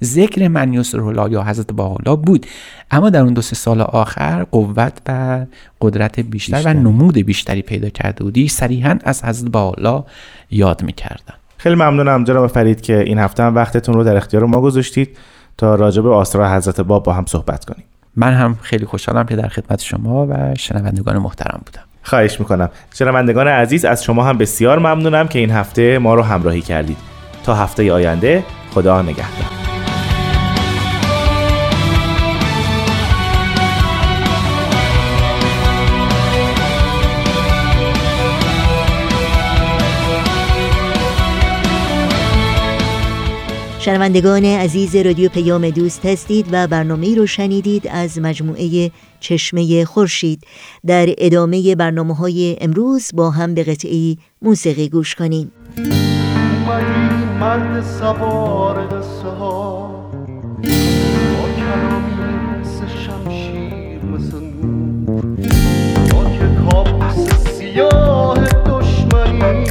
ذکر 0.03 0.47
من 0.47 0.73
یسر 0.73 1.27
یا 1.31 1.43
حضرت 1.43 1.71
بالا 1.73 2.15
بود. 2.15 2.45
اما 2.91 3.09
در 3.09 3.21
اون 3.21 3.33
دو 3.33 3.41
سه 3.41 3.55
سال 3.55 3.81
آخر 3.81 4.43
قوت 4.43 5.01
و 5.07 5.45
قدرت 5.81 6.19
بیشتر, 6.19 6.61
و 6.65 6.73
نمود 6.73 7.17
بیشتری 7.17 7.61
پیدا 7.61 7.89
کرده 7.89 8.23
بودی 8.23 8.47
صریحا 8.47 8.99
از 9.03 9.23
حضرت 9.23 9.51
بالا 9.51 10.05
یاد 10.51 10.83
می‌کردن. 10.83 11.33
خیلی 11.65 11.75
ممنونم 11.75 12.23
جناب 12.23 12.47
فرید 12.47 12.81
که 12.81 12.99
این 12.99 13.19
هفته 13.19 13.43
هم 13.43 13.55
وقتتون 13.55 13.95
رو 13.95 14.03
در 14.03 14.17
اختیار 14.17 14.45
ما 14.45 14.61
گذاشتید 14.61 15.17
تا 15.57 15.75
راجع 15.75 16.01
به 16.01 16.09
آسرار 16.09 16.55
حضرت 16.55 16.81
باب 16.81 17.03
با 17.03 17.13
هم 17.13 17.25
صحبت 17.27 17.65
کنیم. 17.65 17.83
من 18.15 18.33
هم 18.33 18.57
خیلی 18.61 18.85
خوشحالم 18.85 19.25
که 19.25 19.35
در 19.35 19.47
خدمت 19.47 19.81
شما 19.81 20.27
و 20.29 20.55
شنوندگان 20.57 21.17
محترم 21.17 21.61
بودم. 21.65 21.81
خواهش 22.03 22.39
می‌کنم. 22.39 22.69
شنوندگان 22.93 23.47
عزیز 23.47 23.85
از 23.85 24.03
شما 24.03 24.23
هم 24.23 24.37
بسیار 24.37 24.79
ممنونم 24.79 25.27
که 25.27 25.39
این 25.39 25.51
هفته 25.51 25.97
ما 25.97 26.15
رو 26.15 26.21
همراهی 26.21 26.61
کردید. 26.61 26.97
تا 27.43 27.55
هفته 27.55 27.93
آینده 27.93 28.43
خدا 28.73 29.01
نگهدار. 29.01 29.74
شنوندگان 43.85 44.45
عزیز 44.45 44.95
رادیو 44.95 45.29
پیام 45.29 45.69
دوست 45.69 46.05
هستید 46.05 46.47
و 46.51 46.67
برنامه 46.67 47.15
رو 47.15 47.27
شنیدید 47.27 47.87
از 47.87 48.19
مجموعه 48.19 48.91
چشمه 49.19 49.85
خورشید. 49.85 50.43
در 50.85 51.07
ادامه 51.17 51.75
برنامه 51.75 52.15
های 52.15 52.57
امروز 52.61 53.11
با 53.13 53.31
هم 53.31 53.53
به 53.53 53.63
قطعی 53.63 54.17
موسیقی 54.41 54.89
گوش 54.89 55.15
کنیم. 55.15 55.51
مرد 57.39 57.83
سیاه 57.83 58.87
دشمنی. 68.65 69.65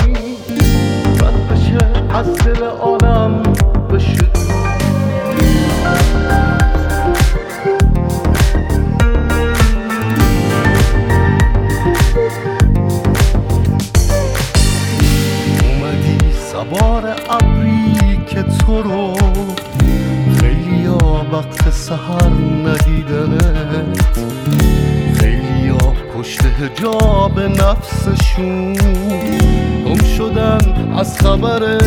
از 2.14 2.34
دل 2.34 2.62
بار 16.70 17.16
ابری 17.30 18.20
که 18.26 18.42
تو 18.42 18.82
رو 18.82 19.14
خیلی 20.40 20.86
ها 20.86 21.26
وقت 21.32 21.70
سهر 21.70 22.30
ندیدنه. 22.66 23.84
خیلی 25.14 25.68
ها 25.68 25.94
پشت 26.14 26.40
هجاب 26.44 27.40
نفسشون 27.40 28.72
گم 29.86 30.04
شدن 30.16 30.92
از 30.98 31.18
خبر 31.18 31.78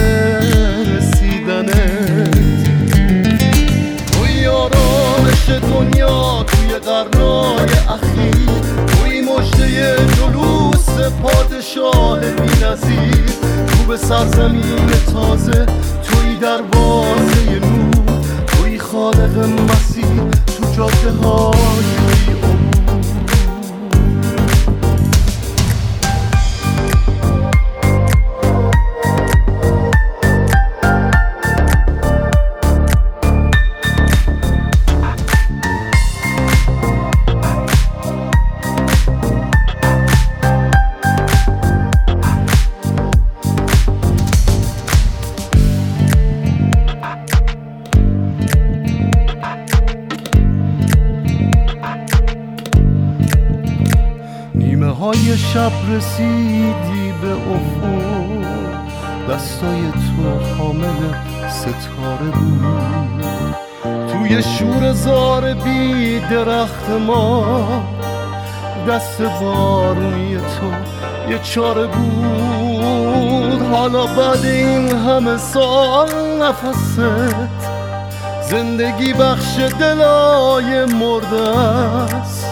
پادشاه 11.10 12.20
بی 12.20 12.66
نظیر 12.66 13.26
تو 13.68 13.84
به 13.88 13.98
سرزمین 13.98 14.90
تازه 15.14 15.66
توی 16.04 16.36
دروازه 16.42 17.60
نور 17.60 18.22
توی 18.48 18.80
خالق 18.80 19.38
مسیح 19.38 20.30
تو 20.46 20.72
جاده 20.78 21.12
های 21.12 22.47
ستاره 61.50 62.32
بود. 62.40 63.26
توی 64.12 64.44
شور 64.44 64.92
زار 64.94 65.54
بی 65.54 66.20
درخت 66.20 66.90
ما 66.90 67.84
دست 68.90 69.22
بارونی 69.22 70.38
تو 70.38 70.72
یه 71.32 71.40
چاره 71.40 71.88
بود. 71.88 73.62
حالا 73.72 74.06
بعد 74.06 74.46
این 74.46 74.96
همه 74.96 75.38
سال 75.38 76.10
نفست 76.42 77.00
زندگی 78.50 79.14
بخش 79.14 79.60
دلای 79.80 80.86
مرده 80.86 81.60
است. 81.60 82.46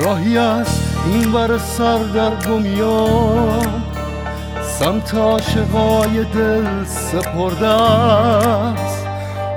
راهی 0.00 0.38
است 0.38 0.82
این 1.06 1.32
بر 1.32 1.58
سر 1.58 1.98
در 1.98 2.34
گمیام 2.48 3.89
سمت 4.80 5.14
عاشقای 5.14 6.24
دل 6.34 6.84
سپرده 6.84 7.66
است 7.66 9.06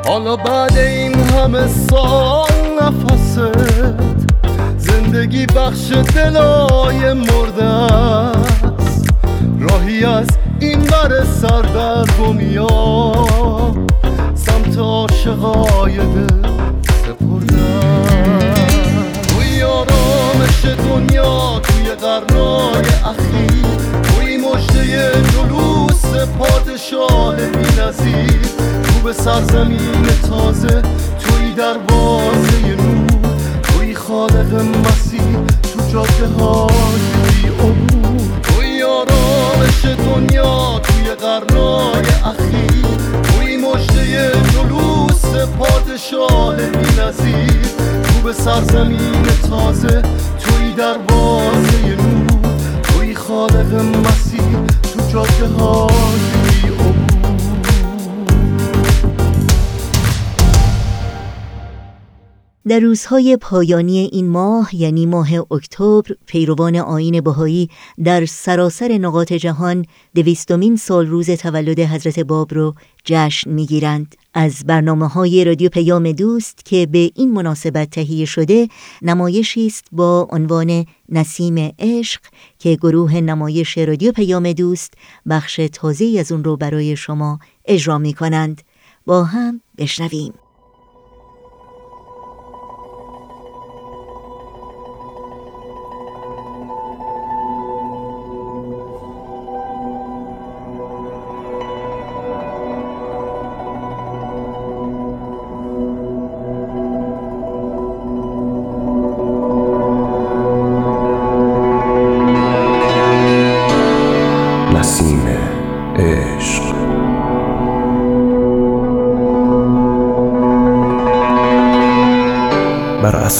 حالا 0.07 0.35
بعد 0.35 0.77
این 0.77 1.19
همه 1.19 1.67
سال 1.67 2.51
نفست. 2.81 3.39
زندگی 4.77 5.45
بخش 5.45 5.91
دلای 6.15 7.13
مرده 7.13 7.63
است 7.63 9.07
راهی 9.59 10.05
از 10.05 10.27
این 10.59 10.79
بر 10.79 11.23
سر 11.23 11.61
در 11.61 12.05
گمیام 12.21 13.87
سمت 14.35 14.77
عاشقای 14.77 15.97
دل 15.97 16.49
سپرده 16.83 17.63
آرامش 19.63 20.65
دنیا 20.65 21.59
توی 21.63 21.91
قرنای 21.91 22.87
اخیر. 23.05 23.32
توی 23.32 23.32
جلوس 25.33 26.27
پادشاه 26.39 27.35
بی 27.35 27.81
نظیر 27.81 28.41
تو 28.83 28.99
به 29.03 29.13
سرزمین 29.13 30.05
تازه 30.29 30.81
توی 31.19 31.53
دروازه 31.57 32.75
نور. 32.75 33.37
توی 33.63 33.95
خالق 33.95 34.53
مسیح 34.53 35.37
تو 35.73 35.91
جاده 35.93 36.27
های 36.27 37.47
عبور 37.59 38.21
توی 38.43 38.83
آرامش 38.83 39.85
دنیا 39.85 40.79
توی 40.83 41.15
قرنای 41.15 42.07
اخیر. 42.25 42.85
توی 43.23 43.57
مجده 43.57 44.31
جلوس 44.53 45.47
پادشاه 45.59 46.55
بی 46.55 47.01
نظیر 47.01 47.63
به 48.23 48.33
سرزمین 48.33 49.23
تازه 49.49 50.01
توی 50.39 50.71
دروازه 50.77 51.85
نور. 51.85 52.12
تو 55.13 55.19
جاده 55.19 55.63
های 55.63 56.32
در 62.67 62.79
روزهای 62.79 63.37
پایانی 63.37 63.97
این 63.97 64.29
ماه 64.29 64.75
یعنی 64.75 65.05
ماه 65.05 65.29
اکتبر 65.51 66.15
پیروان 66.25 66.75
آین 66.75 67.21
بهایی 67.21 67.69
در 68.03 68.25
سراسر 68.25 68.97
نقاط 68.97 69.33
جهان 69.33 69.85
دویستمین 70.15 70.75
سال 70.75 71.07
روز 71.07 71.29
تولد 71.29 71.79
حضرت 71.79 72.19
باب 72.19 72.53
رو 72.53 72.75
جشن 73.05 73.49
می‌گیرند. 73.49 74.15
از 74.33 74.63
برنامه 74.65 75.07
های 75.07 75.43
رادیو 75.43 75.69
پیام 75.69 76.11
دوست 76.11 76.65
که 76.65 76.85
به 76.85 77.11
این 77.15 77.31
مناسبت 77.31 77.89
تهیه 77.89 78.25
شده 78.25 78.67
نمایشی 79.01 79.67
است 79.67 79.85
با 79.91 80.27
عنوان 80.31 80.85
نسیم 81.09 81.73
عشق 81.79 82.21
که 82.59 82.75
گروه 82.75 83.15
نمایش 83.15 83.77
رادیو 83.77 84.11
پیام 84.11 84.51
دوست 84.51 84.93
بخش 85.29 85.59
تازه 85.73 86.15
از 86.19 86.31
اون 86.31 86.43
رو 86.43 86.57
برای 86.57 86.95
شما 86.95 87.39
اجرا 87.65 87.97
می 87.97 88.13
کنند 88.13 88.61
با 89.05 89.23
هم 89.23 89.61
بشنویم. 89.77 90.33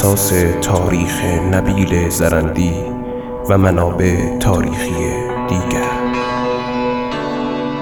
اساس 0.04 0.34
تاریخ 0.62 1.24
نبیل 1.52 2.10
زرندی 2.10 2.74
و 3.50 3.58
منابع 3.58 4.38
تاریخی 4.40 4.94
دیگر. 5.50 5.90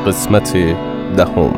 قسمت 0.07 0.57
دهم. 1.17 1.53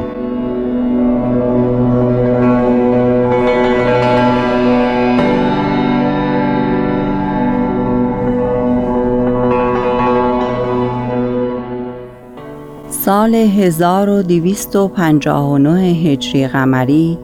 سال 12.89 13.35
1259 13.35 15.81
هجری 15.81 16.47
قمری 16.47 17.17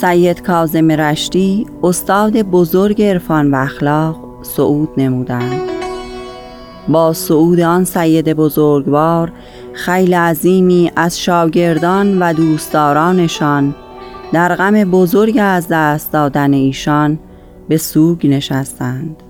سید 0.00 0.42
کازم 0.42 0.90
رشتی 0.90 1.66
استاد 1.82 2.42
بزرگ 2.42 3.02
عرفان 3.02 3.54
و 3.54 3.56
اخلاق 3.56 4.16
صعود 4.42 4.88
نمودند. 4.96 5.60
با 6.88 7.12
صعود 7.12 7.60
آن 7.60 7.84
سید 7.84 8.32
بزرگوار 8.32 9.32
خیل 9.72 10.14
عظیمی 10.14 10.90
از 10.96 11.20
شاگردان 11.20 12.18
و 12.18 12.32
دوستدارانشان 12.32 13.74
در 14.32 14.54
غم 14.54 14.84
بزرگ 14.84 15.38
از 15.40 15.68
دست 15.70 16.12
دادن 16.12 16.52
ایشان 16.52 17.18
به 17.68 17.76
سوگ 17.76 18.26
نشستند. 18.26 19.22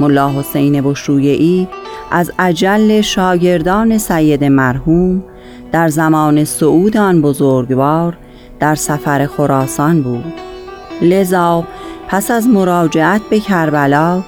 ملا 0.00 0.30
حسین 0.30 0.80
بشرویعی 0.80 1.68
از 2.10 2.32
اجل 2.38 3.00
شاگردان 3.00 3.98
سید 3.98 4.44
مرحوم 4.44 5.24
در 5.72 5.88
زمان 5.88 6.44
صعود 6.44 6.96
آن 6.96 7.22
بزرگوار 7.22 8.16
در 8.60 8.74
سفر 8.74 9.26
خراسان 9.26 10.02
بود. 10.02 10.34
لذا 11.02 11.64
پس 12.08 12.30
از 12.30 12.48
مراجعت 12.48 13.20
به 13.30 13.40
کربلا 13.40 14.22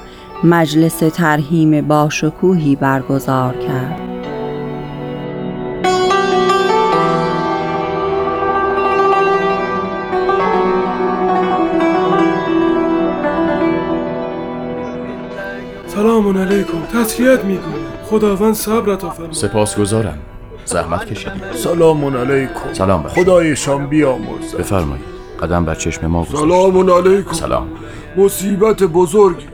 مجلس 0.45 0.99
ترهیم 0.99 1.89
باشکوهی 1.89 2.77
برگزار 2.77 3.55
کرد. 3.55 4.01
سلام 15.87 16.39
علیکم. 16.39 16.83
تسکیت 16.95 17.45
می‌گویم 17.45 17.87
خداوند 18.05 18.55
صبرت 18.55 19.05
عطا 19.05 19.33
سپاسگزارم. 19.33 20.19
زحمت 20.69 21.07
کشیدید 21.13 21.53
سلام 21.55 22.05
علیکم. 22.17 22.73
سلام 22.73 23.03
بر 23.03 23.09
خدایشان 23.09 23.87
بیامرزد. 23.87 24.59
بفرمایید. 24.59 25.05
قدم 25.43 25.65
بر 25.65 25.75
چشم 25.75 26.07
ما 26.07 26.25
گذاشت. 26.25 26.43
سلام 26.43 26.91
علیکم. 26.91 27.33
سلام. 27.33 27.69
مصیبت 28.17 28.83
بزرگی. 28.83 29.47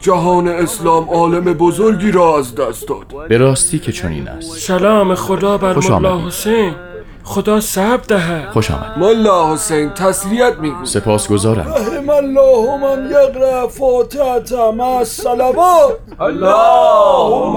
جهان 0.00 0.48
اسلام 0.48 1.10
عالم 1.10 1.44
بزرگی 1.44 2.10
را 2.10 2.38
از 2.38 2.54
دست 2.54 2.88
داد. 2.88 3.28
به 3.28 3.38
راستی 3.38 3.78
که 3.78 3.92
چنین 3.92 4.28
است. 4.28 4.58
سلام 4.58 5.14
خدا 5.14 5.58
بر 5.58 5.90
ملا. 5.90 6.26
حسین. 6.26 6.74
خدا 7.24 7.60
صبر 7.60 7.96
دهد. 7.96 8.52
خوش 8.52 8.70
آمد. 8.70 8.98
ملا 8.98 9.52
حسین 9.52 9.90
تسلیت 9.90 10.58
میگو 10.58 10.84
سپاسگزارم. 10.84 11.68
رحم 11.68 12.10
الله 12.10 12.76
من 12.76 13.10
یقرأ 13.10 13.68
فاتحة 13.68 14.70
مع 14.70 14.84
الصلوات. 14.84 15.98
اللهم 16.20 17.56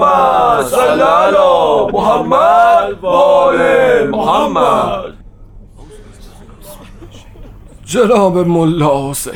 صل 0.62 1.00
علی 1.00 1.92
محمد 1.92 3.04
و 3.04 3.06
آل 3.06 3.58
محمد. 4.08 5.14
جناب 7.84 8.38
ملا 8.38 9.10
حسین 9.10 9.32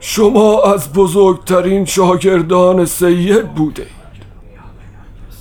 شما 0.00 0.62
از 0.62 0.92
بزرگترین 0.92 1.84
شاگردان 1.84 2.84
سید 2.84 3.54
بوده. 3.54 3.86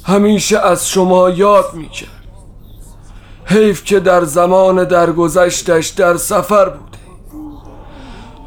همیشه 0.06 0.60
از 0.60 0.90
شما 0.90 1.30
یاد 1.30 1.66
می‌کرد. 1.74 2.23
حیف 3.46 3.84
که 3.84 4.00
در 4.00 4.24
زمان 4.24 4.84
درگذشتش 4.84 5.88
در 5.88 6.18
سفر 6.18 6.70
بوده. 6.70 6.98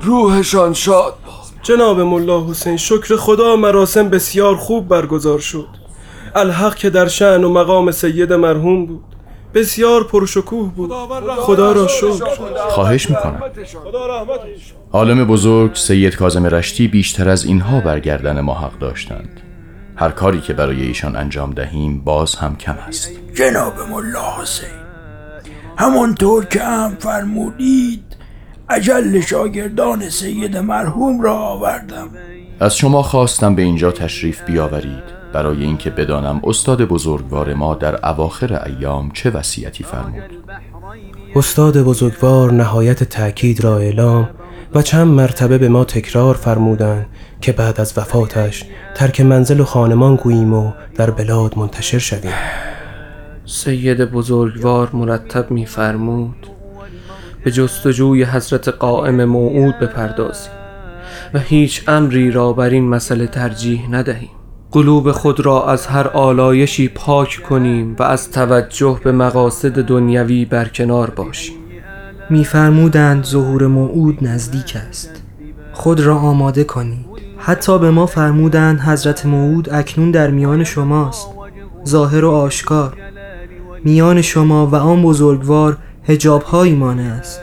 روحشان 0.01 0.73
شاد 0.73 1.15
جناب 1.63 2.01
ملا 2.01 2.47
حسین 2.47 2.77
شکر 2.77 3.17
خدا 3.17 3.57
مراسم 3.57 4.09
بسیار 4.09 4.57
خوب 4.57 4.89
برگزار 4.89 5.39
شد. 5.39 5.69
الحق 6.35 6.75
که 6.75 6.91
در 6.91 7.09
شعن 7.09 7.45
و 7.45 7.51
مقام 7.51 7.91
سید 7.91 8.33
مرحوم 8.33 8.87
بود. 8.87 9.05
بسیار 9.55 10.05
پرشکوه 10.05 10.73
بود. 10.75 10.93
خدا 11.39 11.73
را 11.73 11.89
شکر. 11.89 12.25
خواهش 12.69 13.11
می‌کنم. 13.11 13.41
عالم 14.93 15.25
بزرگ 15.25 15.75
سید 15.75 16.17
کاظم 16.17 16.47
رشتی 16.47 16.89
بیشتر 16.89 17.29
از 17.29 17.45
اینها 17.45 17.81
برگردن 17.81 18.41
ما 18.41 18.55
حق 18.55 18.79
داشتند. 18.79 19.41
هر 19.97 20.11
کاری 20.11 20.41
که 20.41 20.53
برای 20.53 20.83
ایشان 20.83 21.17
انجام 21.17 21.51
دهیم 21.51 22.01
باز 22.01 22.35
هم 22.35 22.57
کم 22.57 22.79
است. 22.89 23.11
جناب 23.35 23.75
ملا 23.91 24.43
حسین 24.43 24.86
همانطور 25.77 26.45
که 26.45 26.63
هم 26.63 26.97
فرمودید 26.99 28.17
اجل 28.71 29.21
شاگردان 29.21 30.09
سید 30.09 30.57
مرحوم 30.57 31.21
را 31.21 31.35
آوردم. 31.35 32.09
از 32.61 32.77
شما 32.77 33.03
خواستم 33.03 33.55
به 33.55 33.63
اینجا 33.63 33.93
تشریف 33.93 34.43
بیاورید 34.43 35.17
برای 35.33 35.65
اینکه 35.65 35.91
بدانم 35.91 36.41
استاد 36.45 36.83
بزرگوار 36.83 37.55
ما 37.55 37.75
در 37.75 38.09
اواخر 38.09 38.63
ایام 38.67 39.11
چه 39.11 39.31
وصیتی 39.31 39.85
فرمود. 39.85 40.45
استاد 41.35 41.83
بزرگوار 41.83 42.53
نهایت 42.53 43.05
تأکید 43.05 43.65
را 43.65 43.79
اعلام 43.79 44.29
و 44.75 44.83
چند 44.83 45.07
مرتبه 45.07 45.59
به 45.59 45.69
ما 45.69 45.85
تکرار 45.85 46.35
فرمودند 46.35 47.07
که 47.41 47.53
بعد 47.53 47.81
از 47.81 47.99
وفاتش 47.99 48.65
ترک 48.95 49.21
منزل 49.21 49.61
و 49.61 49.65
خانمان 49.65 50.17
گوییم 50.17 50.55
و 50.55 50.73
در 50.95 51.11
بلاد 51.11 51.59
منتشر 51.59 51.99
شویم. 51.99 52.33
سید 53.49 54.01
بزرگوار 54.01 54.91
مرتب 54.93 55.51
میفرمود 55.51 56.47
به 57.45 57.51
جستجوی 57.51 58.25
حضرت 58.25 58.69
قائم 58.69 59.25
موعود 59.25 59.79
بپردازیم 59.79 60.53
و 61.35 61.39
هیچ 61.39 61.89
امری 61.89 62.31
را 62.31 62.53
بر 62.53 62.71
این 62.71 62.89
مسئله 62.89 63.27
ترجیح 63.27 63.91
ندهیم. 63.91 64.31
قلوب 64.73 65.13
خود 65.13 65.41
را 65.41 65.67
از 65.67 65.87
هر 65.87 66.09
آلایشی 66.09 66.89
پاک 66.89 67.43
کنیم 67.49 67.97
و 67.99 68.03
از 68.03 68.31
توجه 68.31 69.01
به 69.05 69.13
مقاصد 69.13 69.83
دنیوی 69.83 70.45
برکنار 70.45 71.11
باشیم. 71.11 71.57
میفرمودند 72.31 73.25
ظهور 73.25 73.67
موعود 73.67 74.19
نزدیک 74.21 74.77
است. 74.89 75.23
خود 75.73 76.01
را 76.01 76.17
آماده 76.17 76.65
کنید. 76.65 77.07
حتی 77.39 77.79
به 77.79 77.91
ما 77.91 78.07
فرمودند 78.07 78.81
حضرت 78.81 79.27
موعود 79.27 79.75
اکنون 79.75 80.11
در 80.11 80.31
میان 80.31 80.65
شماست. 80.65 81.29
ظاهر 81.87 82.25
و 82.25 82.31
آشکار. 82.31 83.06
میان 83.87 84.23
شما 84.23 84.67
و 84.67 84.75
آن 84.77 85.03
بزرگوار 85.03 85.77
هجاب 86.05 86.43
هایی 86.43 86.75
مانع 86.75 87.13
است 87.13 87.41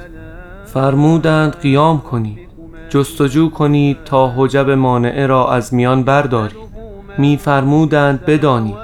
فرمودند 0.65 1.55
قیام 1.55 2.01
کنید 2.01 2.39
جستجو 2.89 3.49
کنید 3.49 3.97
تا 4.05 4.33
حجب 4.35 4.69
مانعه 4.69 5.27
را 5.27 5.51
از 5.51 5.73
میان 5.73 6.03
بردارید. 6.03 6.57
میفرمودند 7.17 8.25
بدانید 8.25 8.75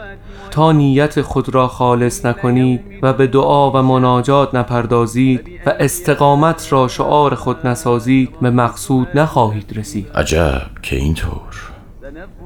تا 0.52 0.72
نیت 0.72 1.22
خود 1.22 1.56
را 1.56 1.68
خالص 1.68 2.26
نکنید 2.26 2.82
و 3.02 3.14
به 3.14 3.28
دعا 3.28 3.72
و 3.72 3.78
مناجات 3.78 4.56
نپردازید 4.56 5.50
و 5.66 5.70
استقامت 5.80 6.68
را 6.72 6.88
شعار 6.88 7.36
خود 7.36 7.68
نسازید 7.68 8.40
به 8.42 8.50
مقصود 8.50 9.08
نخواهید 9.16 9.78
رسید. 9.78 10.08
عجب 10.16 10.62
که 10.82 10.96
اینطور. 10.96 11.79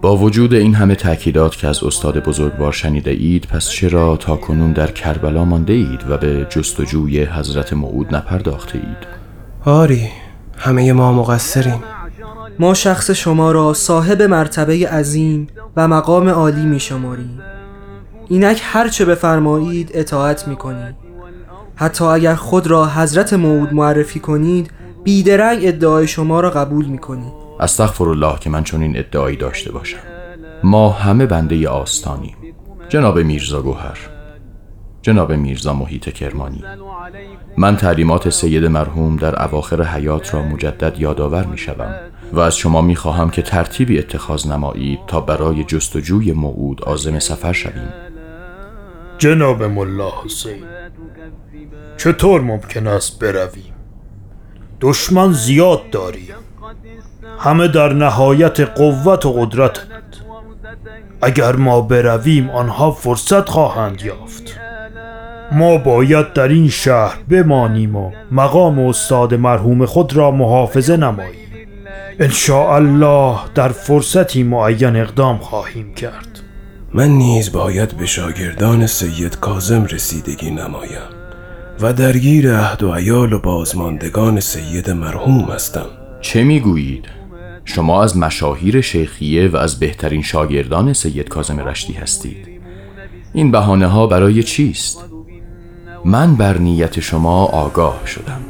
با 0.01 0.17
وجود 0.17 0.53
این 0.53 0.75
همه 0.75 0.95
تأکیدات 0.95 1.55
که 1.55 1.67
از 1.67 1.83
استاد 1.83 2.23
بزرگوار 2.23 2.71
شنیده 2.71 3.11
اید 3.11 3.47
پس 3.47 3.69
چرا 3.69 4.17
تا 4.17 4.35
کنون 4.35 4.71
در 4.71 4.91
کربلا 4.91 5.45
مانده 5.45 5.73
اید 5.73 6.09
و 6.09 6.17
به 6.17 6.47
جستجوی 6.49 7.23
حضرت 7.23 7.73
موعود 7.73 8.15
نپرداخته 8.15 8.75
اید؟ 8.75 9.07
آری 9.65 10.09
همه 10.57 10.93
ما 10.93 11.13
مقصریم. 11.13 11.83
ما 12.59 12.73
شخص 12.73 13.11
شما 13.11 13.51
را 13.51 13.73
صاحب 13.73 14.21
مرتبه 14.21 14.87
عظیم 14.87 15.47
و 15.75 15.87
مقام 15.87 16.29
عالی 16.29 16.65
می 16.65 16.79
شماریم 16.79 17.39
اینک 18.29 18.61
هرچه 18.63 19.05
بفرمایید 19.05 19.91
اطاعت 19.93 20.47
می 20.47 20.55
کنید 20.55 20.95
حتی 21.75 22.05
اگر 22.05 22.35
خود 22.35 22.67
را 22.67 22.87
حضرت 22.87 23.33
موعود 23.33 23.73
معرفی 23.73 24.19
کنید 24.19 24.71
بیدرنگ 25.03 25.59
ادعای 25.63 26.07
شما 26.07 26.39
را 26.39 26.49
قبول 26.49 26.85
می 26.85 26.97
کنید 26.97 27.42
استغفر 27.59 28.09
الله 28.09 28.39
که 28.39 28.49
من 28.49 28.63
چنین 28.63 28.97
ادعایی 28.97 29.37
داشته 29.37 29.71
باشم. 29.71 29.97
ما 30.63 30.89
همه 30.89 31.25
بنده 31.25 31.69
آستانیم. 31.69 32.35
جناب 32.89 33.19
میرزا 33.19 33.61
گوهر. 33.61 33.97
جناب 35.01 35.31
میرزا 35.31 35.73
محیط 35.73 36.09
کرمانی. 36.09 36.63
من 37.57 37.77
تعلیمات 37.77 38.29
سید 38.29 38.65
مرحوم 38.65 39.15
در 39.15 39.43
اواخر 39.43 39.83
حیات 39.83 40.33
را 40.33 40.41
مجدد 40.41 40.99
یادآور 40.99 41.45
می 41.45 41.57
شوم 41.57 41.95
و 42.33 42.39
از 42.39 42.57
شما 42.57 42.81
می 42.81 42.95
خواهم 42.95 43.29
که 43.29 43.41
ترتیبی 43.41 43.99
اتخاذ 43.99 44.47
نمایید 44.47 44.99
تا 45.07 45.21
برای 45.21 45.63
جستجوی 45.63 46.31
موعود 46.31 46.81
عازم 46.81 47.19
سفر 47.19 47.53
شویم. 47.53 47.93
جناب 49.17 49.63
ملا 49.63 50.11
حسین 50.23 50.63
چطور 51.97 52.41
ممکن 52.41 52.87
است 52.87 53.19
برویم؟ 53.19 53.73
دشمن 54.81 55.31
زیاد 55.31 55.89
داریم. 55.89 56.42
همه 57.39 57.67
در 57.67 57.93
نهایت 57.93 58.59
قوت 58.59 59.25
و 59.25 59.31
قدرتند 59.33 59.87
اگر 61.21 61.55
ما 61.55 61.81
برویم 61.81 62.49
آنها 62.49 62.91
فرصت 62.91 63.49
خواهند 63.49 64.01
یافت. 64.01 64.59
ما 65.51 65.77
باید 65.77 66.33
در 66.33 66.47
این 66.47 66.69
شهر 66.69 67.17
بمانیم 67.29 67.95
و 67.95 68.11
مقام 68.31 68.79
استاد 68.79 69.33
مرحوم 69.33 69.85
خود 69.85 70.15
را 70.15 70.31
محافظه 70.31 70.97
نماییم. 70.97 71.43
ان 72.19 72.31
الله 72.55 73.37
در 73.55 73.69
فرصتی 73.69 74.43
معین 74.43 74.95
اقدام 74.95 75.37
خواهیم 75.37 75.93
کرد. 75.93 76.39
من 76.93 77.07
نیز 77.07 77.51
باید 77.51 77.97
به 77.97 78.05
شاگردان 78.05 78.87
سید 78.87 79.39
کازم 79.39 79.85
رسیدگی 79.85 80.51
نمایم 80.51 81.09
و 81.81 81.93
درگیر 81.93 82.57
عهد 82.57 82.83
و 82.83 82.93
عیال 82.93 83.33
و 83.33 83.39
بازماندگان 83.39 84.39
سید 84.39 84.89
مرحوم 84.89 85.51
هستم. 85.51 85.85
چه 86.21 86.43
می‌گویید؟ 86.43 87.22
شما 87.65 88.03
از 88.03 88.17
مشاهیر 88.17 88.81
شیخیه 88.81 89.47
و 89.47 89.57
از 89.57 89.79
بهترین 89.79 90.21
شاگردان 90.21 90.93
سید 90.93 91.29
کازم 91.29 91.59
رشتی 91.59 91.93
هستید. 91.93 92.61
این 93.33 93.51
بهانه 93.51 93.87
ها 93.87 94.07
برای 94.07 94.43
چیست؟ 94.43 95.05
من 96.05 96.35
بر 96.35 96.57
نیت 96.57 96.99
شما 96.99 97.45
آگاه 97.45 98.07
شدم. 98.07 98.41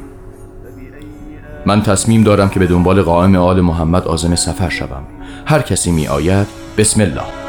من 1.65 1.81
تصمیم 1.81 2.23
دارم 2.23 2.49
که 2.49 2.59
به 2.59 2.67
دنبال 2.67 3.01
قائم 3.01 3.35
آل 3.35 3.61
محمد 3.61 4.03
آزم 4.03 4.35
سفر 4.35 4.69
شوم. 4.69 5.03
هر 5.45 5.61
کسی 5.61 5.91
می 5.91 6.07
آید 6.07 6.47
بسم 6.77 7.01
الله. 7.01 7.42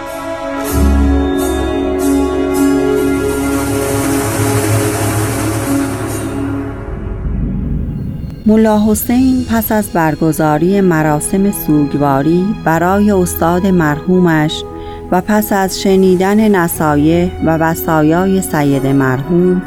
ملا 8.46 8.80
حسین 8.86 9.44
پس 9.50 9.72
از 9.72 9.90
برگزاری 9.90 10.80
مراسم 10.80 11.50
سوگواری 11.50 12.44
برای 12.64 13.10
استاد 13.10 13.66
مرحومش 13.66 14.62
و 15.10 15.20
پس 15.20 15.52
از 15.52 15.82
شنیدن 15.82 16.48
نصایح 16.48 17.30
و 17.44 17.56
وصایای 17.56 18.40
سید 18.40 18.86
مرحوم 18.86 19.62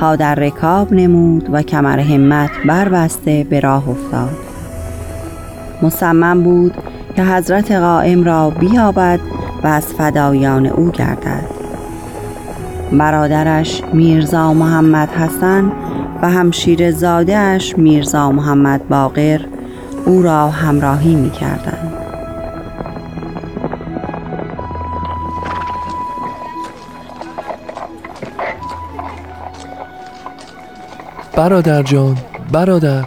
پا 0.00 0.16
در 0.16 0.34
رکاب 0.34 0.92
نمود 0.92 1.48
و 1.52 1.62
کمر 1.62 1.98
همت 1.98 2.50
بربسته 2.66 3.46
به 3.50 3.60
راه 3.60 3.88
افتاد. 3.88 4.36
مصمم 5.82 6.42
بود 6.42 6.74
که 7.16 7.22
حضرت 7.24 7.72
قائم 7.72 8.24
را 8.24 8.50
بیابد 8.50 9.20
و 9.62 9.66
از 9.66 9.86
فدایان 9.86 10.66
او 10.66 10.90
گردد. 10.90 11.44
برادرش 12.92 13.82
میرزا 13.92 14.54
محمد 14.54 15.08
حسن 15.08 15.72
و 16.22 16.30
همشیر 16.30 16.90
زادهش 16.90 17.74
میرزا 17.78 18.32
محمد 18.32 18.88
باقر 18.88 19.40
او 20.06 20.22
را 20.22 20.48
همراهی 20.48 21.14
می 21.14 21.30
کردن. 21.30 21.92
برادر 31.36 31.82
جان 31.82 32.16
برادر 32.52 33.04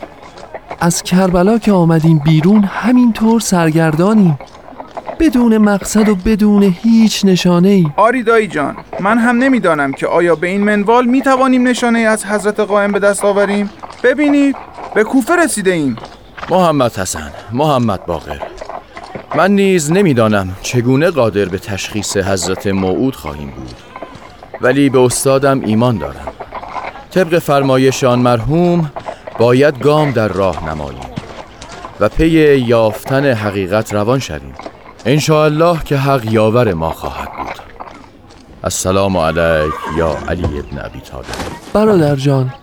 از 0.79 1.03
کربلا 1.03 1.57
که 1.57 1.71
آمدیم 1.71 2.17
بیرون 2.25 2.63
همینطور 2.63 3.39
سرگردانیم 3.39 4.39
بدون 5.21 5.57
مقصد 5.57 6.09
و 6.09 6.15
بدون 6.15 6.75
هیچ 6.83 7.25
نشانه 7.25 7.69
ای 7.69 7.87
آری 7.95 8.23
دایی 8.23 8.47
جان 8.47 8.75
من 8.99 9.17
هم 9.17 9.37
نمی‌دانم 9.37 9.93
که 9.93 10.07
آیا 10.07 10.35
به 10.35 10.47
این 10.47 10.63
منوال 10.63 11.05
می 11.05 11.21
توانیم 11.21 11.67
نشانه 11.67 11.99
ای 11.99 12.05
از 12.05 12.25
حضرت 12.25 12.59
قائم 12.59 12.91
به 12.91 12.99
دست 12.99 13.25
آوریم؟ 13.25 13.69
ببینید 14.03 14.55
به 14.95 15.03
کوفه 15.03 15.35
رسیده 15.35 15.71
ایم. 15.71 15.95
محمد 16.49 16.95
حسن 16.97 17.31
محمد 17.51 18.05
باقر. 18.05 18.39
من 19.35 19.51
نیز 19.51 19.91
نمی‌دانم 19.91 20.55
چگونه 20.61 21.09
قادر 21.09 21.45
به 21.45 21.57
تشخیص 21.57 22.17
حضرت 22.17 22.67
موعود 22.67 23.15
خواهیم 23.15 23.49
بود. 23.49 23.75
ولی 24.61 24.89
به 24.89 24.99
استادم 24.99 25.61
ایمان 25.65 25.97
دارم. 25.97 26.33
طبق 27.11 27.39
فرمایشان 27.39 28.19
مرحوم 28.19 28.91
باید 29.39 29.79
گام 29.79 30.11
در 30.11 30.27
راه 30.27 30.69
نماییم 30.69 31.01
و 31.99 32.09
پی 32.09 32.57
یافتن 32.57 33.25
حقیقت 33.25 33.93
روان 33.93 34.19
شویم. 34.19 34.53
الله 35.05 35.83
که 35.83 35.97
حق 35.97 36.25
یاور 36.25 36.73
ما 36.73 36.91
خواهد 36.91 37.29
بود. 37.37 37.55
السلام 38.63 39.17
علیک 39.17 39.73
یا 39.97 40.17
علی 40.27 40.43
ابن 40.43 40.85
ابی 40.85 40.99
طالب. 40.99 41.25
برادر 41.73 42.15
جان 42.15 42.53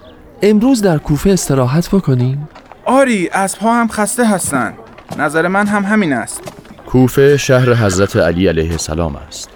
امروز 0.43 0.83
در 0.83 0.99
کوفه 0.99 1.31
استراحت 1.31 1.89
بکنیم؟ 1.91 2.49
آری 2.85 3.31
پا 3.61 3.73
هم 3.73 3.89
خسته 3.89 4.27
هستند 4.27 4.75
نظر 5.19 5.49
من 5.49 5.67
هم 5.67 5.85
همین 5.85 6.13
است. 6.13 6.41
کوفه 6.87 7.37
شهر 7.37 7.75
حضرت 7.75 8.17
علی 8.17 8.49
علیه 8.49 8.71
السلام 8.71 9.17
است. 9.17 9.51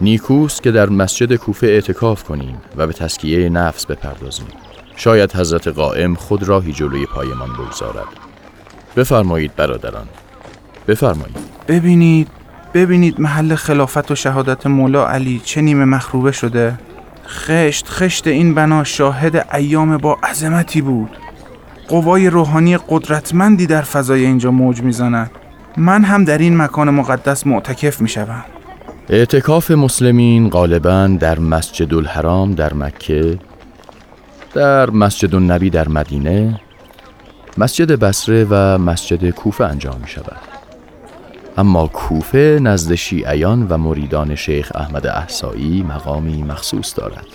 نیکوست 0.00 0.62
که 0.62 0.70
در 0.70 0.88
مسجد 0.88 1.34
کوفه 1.34 1.66
اعتکاف 1.66 2.24
کنیم 2.24 2.56
و 2.76 2.86
به 2.86 2.92
تسکیه 2.92 3.48
نفس 3.48 3.86
بپردازیم. 3.86 4.46
شاید 4.96 5.36
حضرت 5.36 5.68
قائم 5.68 6.14
خود 6.14 6.42
راهی 6.42 6.72
جلوی 6.72 7.06
پایمان 7.06 7.52
بگذارد. 7.52 8.06
بفرمایید 8.96 9.56
برادران. 9.56 10.06
بفرمایید. 10.88 11.36
ببینید 11.68 12.28
ببینید 12.74 13.20
محل 13.20 13.54
خلافت 13.54 14.10
و 14.10 14.14
شهادت 14.14 14.66
مولا 14.66 15.08
علی 15.08 15.40
چه 15.44 15.60
نیمه 15.60 15.84
مخروبه 15.84 16.32
شده. 16.32 16.78
خشت 17.28 17.88
خشت 17.88 18.26
این 18.26 18.54
بنا 18.54 18.84
شاهد 18.84 19.46
ایام 19.54 19.96
با 19.96 20.18
عظمتی 20.30 20.80
بود. 20.80 21.10
قوای 21.88 22.30
روحانی 22.30 22.78
قدرتمندی 22.88 23.66
در 23.66 23.82
فضای 23.82 24.24
اینجا 24.26 24.50
موج 24.50 24.82
می‌زند. 24.82 25.30
من 25.76 26.04
هم 26.04 26.24
در 26.24 26.38
این 26.38 26.56
مکان 26.56 26.90
مقدس 26.90 27.46
معتکف 27.46 28.00
می 28.00 28.08
شوم. 28.08 28.44
اعتکاف 29.08 29.70
مسلمین 29.70 30.48
غالبا 30.48 31.16
در 31.20 31.38
مسجد 31.38 31.94
الحرام 31.94 32.54
در 32.54 32.74
مکه 32.74 33.38
در 34.54 34.90
مسجد 34.90 35.34
النبی 35.34 35.70
در 35.70 35.88
مدینه 35.88 36.60
مسجد 37.58 37.92
بسره 37.92 38.46
و 38.50 38.78
مسجد 38.78 39.30
کوفه 39.30 39.64
انجام 39.64 40.00
می 40.00 40.08
شود 40.08 40.51
اما 41.56 41.86
کوفه 41.86 42.58
نزد 42.62 42.94
شیعیان 42.94 43.66
و 43.68 43.78
مریدان 43.78 44.34
شیخ 44.34 44.72
احمد 44.74 45.06
احسایی 45.06 45.82
مقامی 45.82 46.42
مخصوص 46.42 46.98
دارد. 46.98 47.26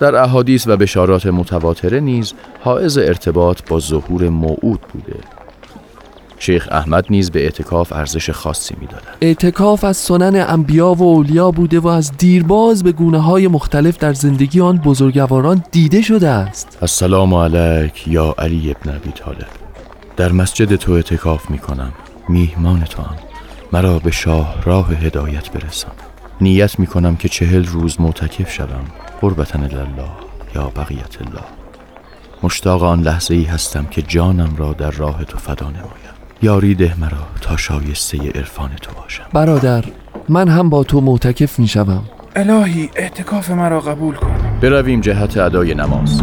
در 0.00 0.16
احادیث 0.16 0.66
و 0.66 0.76
بشارات 0.76 1.26
متواتره 1.26 2.00
نیز 2.00 2.32
حائز 2.60 2.98
ارتباط 2.98 3.60
با 3.68 3.80
ظهور 3.80 4.28
موعود 4.28 4.80
بوده. 4.80 5.16
شیخ 6.38 6.68
احمد 6.70 7.06
نیز 7.10 7.30
به 7.30 7.44
اعتکاف 7.44 7.92
ارزش 7.92 8.30
خاصی 8.30 8.74
می‌دادند 8.80 9.16
اعتکاف 9.20 9.84
از 9.84 9.96
سنن 9.96 10.44
انبیا 10.48 10.94
و 10.94 11.02
اولیا 11.02 11.50
بوده 11.50 11.80
و 11.80 11.86
از 11.86 12.16
دیرباز 12.16 12.82
به 12.82 12.92
گونه 12.92 13.18
های 13.18 13.48
مختلف 13.48 13.98
در 13.98 14.12
زندگی 14.12 14.60
آن 14.60 14.76
بزرگواران 14.76 15.64
دیده 15.70 16.02
شده 16.02 16.28
است. 16.28 16.78
السلام 16.82 17.34
علیک 17.34 18.08
یا 18.08 18.34
علی 18.38 18.70
ابن 18.70 18.96
ابی 18.96 19.10
طالب. 19.10 19.46
در 20.16 20.32
مسجد 20.32 20.76
تو 20.76 20.92
اعتکاف 20.92 21.50
می 21.50 21.58
کنم 21.58 21.92
میهمان 22.28 22.84
تو 22.84 23.02
هم 23.02 23.16
مرا 23.72 23.98
به 23.98 24.10
شاه 24.10 24.62
راه 24.64 24.88
هدایت 24.94 25.50
برسم 25.50 25.92
نیت 26.40 26.78
می 26.78 26.86
کنم 26.86 27.16
که 27.16 27.28
چهل 27.28 27.64
روز 27.64 28.00
معتکف 28.00 28.52
شوم 28.52 28.84
قربتن 29.20 29.62
الله 29.62 30.10
یا 30.54 30.72
بقیت 30.76 31.20
الله. 31.20 31.44
مشتاق 32.42 32.82
آن 32.82 33.00
لحظه 33.00 33.34
ای 33.34 33.44
هستم 33.44 33.84
که 33.84 34.02
جانم 34.02 34.56
را 34.56 34.72
در 34.72 34.90
راه 34.90 35.24
تو 35.24 35.38
فدا 35.38 35.70
نمایم. 35.70 36.12
یاری 36.42 36.74
ده 36.74 36.94
مرا 37.00 37.26
تا 37.40 37.56
شایسته 37.56 38.18
عرفان 38.18 38.70
تو 38.82 38.92
باشم. 38.94 39.24
برادر 39.32 39.84
من 40.28 40.48
هم 40.48 40.70
با 40.70 40.84
تو 40.84 41.00
معتکف 41.00 41.58
می 41.58 41.68
شوم 41.68 42.04
الهی 42.36 42.90
اعتکاف 42.96 43.50
مرا 43.50 43.80
قبول 43.80 44.14
کن. 44.14 44.58
برویم 44.60 45.00
جهت 45.00 45.36
ادای 45.38 45.74
نماز. 45.74 46.22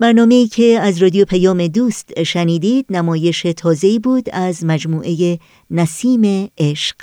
برنامه 0.00 0.46
که 0.46 0.78
از 0.80 1.02
رادیو 1.02 1.24
پیام 1.24 1.66
دوست 1.66 2.22
شنیدید 2.22 2.86
نمایش 2.90 3.42
تازه‌ای 3.56 3.98
بود 3.98 4.28
از 4.32 4.64
مجموعه 4.64 5.38
نسیم 5.70 6.50
عشق. 6.58 6.96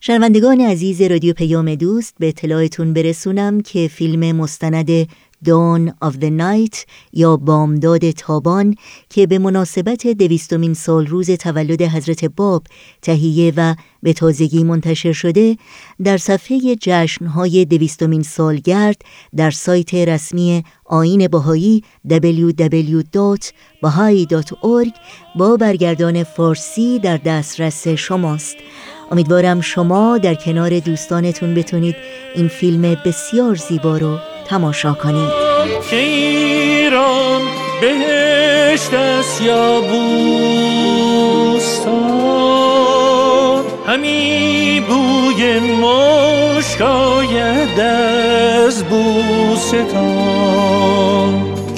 شنوندگان 0.00 0.60
عزیز 0.60 1.02
رادیو 1.02 1.34
پیام 1.34 1.74
دوست 1.74 2.14
به 2.18 2.28
اطلاعتون 2.28 2.92
برسونم 2.92 3.60
که 3.60 3.88
فیلم 3.88 4.36
مستند 4.36 5.08
دان 5.44 5.94
of 6.04 6.12
the 6.12 6.40
Night 6.40 6.76
یا 7.12 7.36
بامداد 7.36 8.10
تابان 8.10 8.74
که 9.10 9.26
به 9.26 9.38
مناسبت 9.38 10.06
دویستمین 10.06 10.74
سال 10.74 11.06
روز 11.06 11.30
تولد 11.30 11.82
حضرت 11.82 12.24
باب 12.24 12.62
تهیه 13.02 13.52
و 13.56 13.74
به 14.02 14.12
تازگی 14.12 14.64
منتشر 14.64 15.12
شده 15.12 15.56
در 16.04 16.16
صفحه 16.16 16.76
جشنهای 16.80 17.64
دویستمین 17.64 18.22
سالگرد 18.22 19.02
در 19.36 19.50
سایت 19.50 19.94
رسمی 19.94 20.64
آین 20.84 21.28
باهایی 21.28 21.84
www.bahai.org 22.08 24.92
با 25.36 25.56
برگردان 25.56 26.24
فارسی 26.24 26.98
در 26.98 27.16
دسترس 27.16 27.88
شماست. 27.88 28.56
امیدوارم 29.10 29.60
شما 29.60 30.18
در 30.18 30.34
کنار 30.34 30.78
دوستانتون 30.78 31.54
بتونید 31.54 31.96
این 32.34 32.48
فیلم 32.48 32.96
بسیار 33.04 33.54
زیبا 33.54 33.98
رو 33.98 34.18
تماشا 34.52 34.92
کنید. 34.92 35.30
ایران 35.90 37.40
بهشت 37.80 38.94
است 38.94 39.42
یا 39.42 39.80
بوستان. 39.80 40.04
همی 43.86 44.82
بوی 44.88 45.58
مشک 45.58 46.82
از 47.80 48.84
بوستان. 48.84 49.92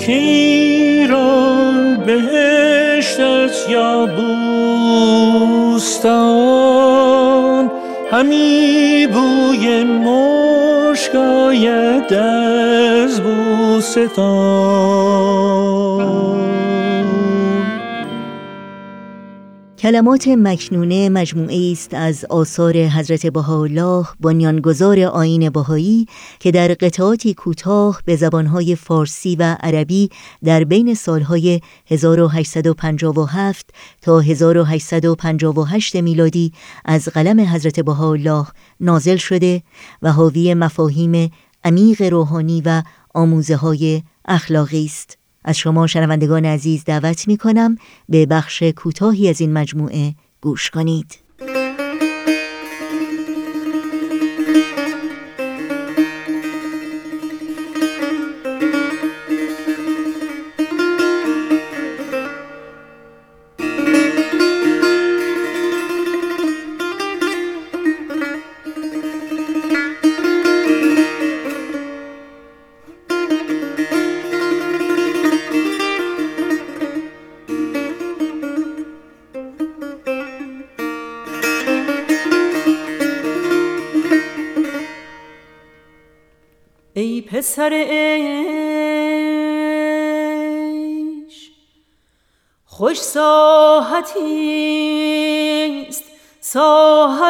که 0.06 0.12
ایران 0.12 1.96
بهشت 2.06 3.20
است 3.20 3.70
یا 3.70 4.06
بوستان. 4.06 4.94
همی 8.12 8.63
آید 11.16 12.14
از 12.14 13.20
بوستان. 13.20 14.24
کلمات 19.84 20.28
مکنونه 20.28 21.08
مجموعه 21.08 21.72
است 21.72 21.94
از 21.94 22.24
آثار 22.24 22.76
حضرت 22.76 23.26
بهاءالله 23.26 24.06
بنیانگذار 24.20 25.00
آین 25.00 25.50
بهایی 25.50 26.06
که 26.40 26.50
در 26.50 26.68
قطعاتی 26.68 27.34
کوتاه 27.34 28.00
به 28.04 28.16
زبانهای 28.16 28.76
فارسی 28.76 29.36
و 29.36 29.56
عربی 29.60 30.10
در 30.44 30.64
بین 30.64 30.94
سالهای 30.94 31.60
1857 31.86 33.70
تا 34.02 34.20
1858 34.20 35.96
میلادی 35.96 36.52
از 36.84 37.08
قلم 37.08 37.40
حضرت 37.40 37.80
بهاءالله 37.80 38.46
نازل 38.80 39.16
شده 39.16 39.62
و 40.02 40.12
حاوی 40.12 40.54
مفاهیم 40.54 41.30
عمیق 41.64 42.02
روحانی 42.02 42.62
و 42.66 42.82
آموزه 43.14 43.56
های 43.56 44.02
اخلاقی 44.24 44.84
است. 44.84 45.23
از 45.44 45.58
شما 45.58 45.86
شنوندگان 45.86 46.44
عزیز 46.44 46.84
دعوت 46.84 47.28
می 47.28 47.36
کنم 47.36 47.76
به 48.08 48.26
بخش 48.26 48.62
کوتاهی 48.62 49.28
از 49.28 49.40
این 49.40 49.52
مجموعه 49.52 50.14
گوش 50.40 50.70
کنید. 50.70 51.23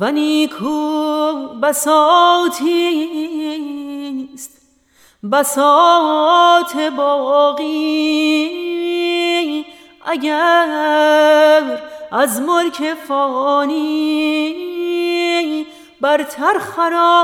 و 0.00 0.10
نیکو 0.10 1.48
بساتی 1.62 3.08
بسات 5.32 6.76
باقی. 6.96 8.46
اگر 10.06 11.82
از 12.12 12.40
ملک 12.40 12.94
فانی 13.08 14.75
برتر 16.06 16.58
خرامی. 16.58 17.16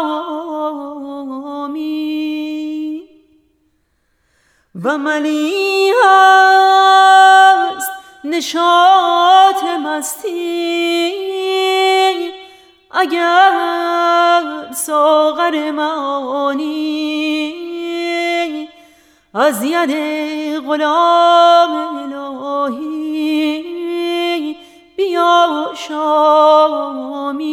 و 4.85 4.99
ملی 4.99 5.93
هست 6.05 7.91
نشاط 8.25 9.65
مستی. 9.85 11.13
اگر 12.91 14.73
ساغر 14.75 15.71
معانی 15.71 16.83
از 19.35 19.63
ید 19.65 19.91
غلام 20.67 21.73
الهی 22.13 23.63
بیا 24.97 25.71
شامی. 25.89 27.53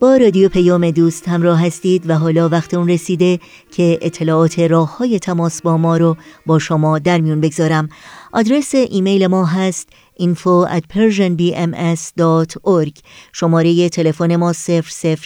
با 0.00 0.16
رادیو 0.16 0.48
پیام 0.48 0.90
دوست 0.90 1.28
همراه 1.28 1.66
هستید 1.66 2.10
و 2.10 2.14
حالا 2.14 2.48
وقت 2.48 2.74
اون 2.74 2.88
رسیده 2.88 3.40
که 3.70 3.98
اطلاعات 4.02 4.58
راه 4.58 4.96
های 4.96 5.18
تماس 5.18 5.62
با 5.62 5.76
ما 5.76 5.96
رو 5.96 6.16
با 6.46 6.58
شما 6.58 6.98
در 6.98 7.20
میون 7.20 7.40
بگذارم. 7.40 7.88
آدرس 8.32 8.74
ایمیل 8.74 9.26
ما 9.26 9.44
هست 9.44 9.88
info 10.18 10.66
at 10.66 10.82
persianbms.org 10.94 12.92
شماره 13.32 13.88
تلفن 13.88 14.36
ما 14.36 14.52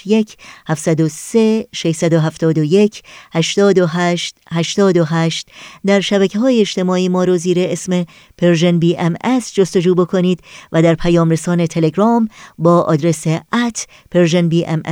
001 0.07 0.36
703 0.66 1.66
671 1.72 3.03
828 3.32 4.36
828 4.51 5.49
در 5.86 6.01
شبکه 6.01 6.38
های 6.38 6.61
اجتماعی 6.61 7.09
ما 7.09 7.24
رو 7.24 7.36
زیر 7.36 7.57
اسم 7.61 8.05
Persian 8.39 8.78
BM 8.78 9.16
جستجو 9.55 9.95
بکنید 9.95 10.40
و 10.72 10.82
در 10.82 10.95
پیام 10.95 11.30
رسان 11.30 11.66
تلگرام 11.66 12.28
با 12.59 12.80
آدرس 12.80 13.24
بی 14.49 14.66
ام 14.66 14.82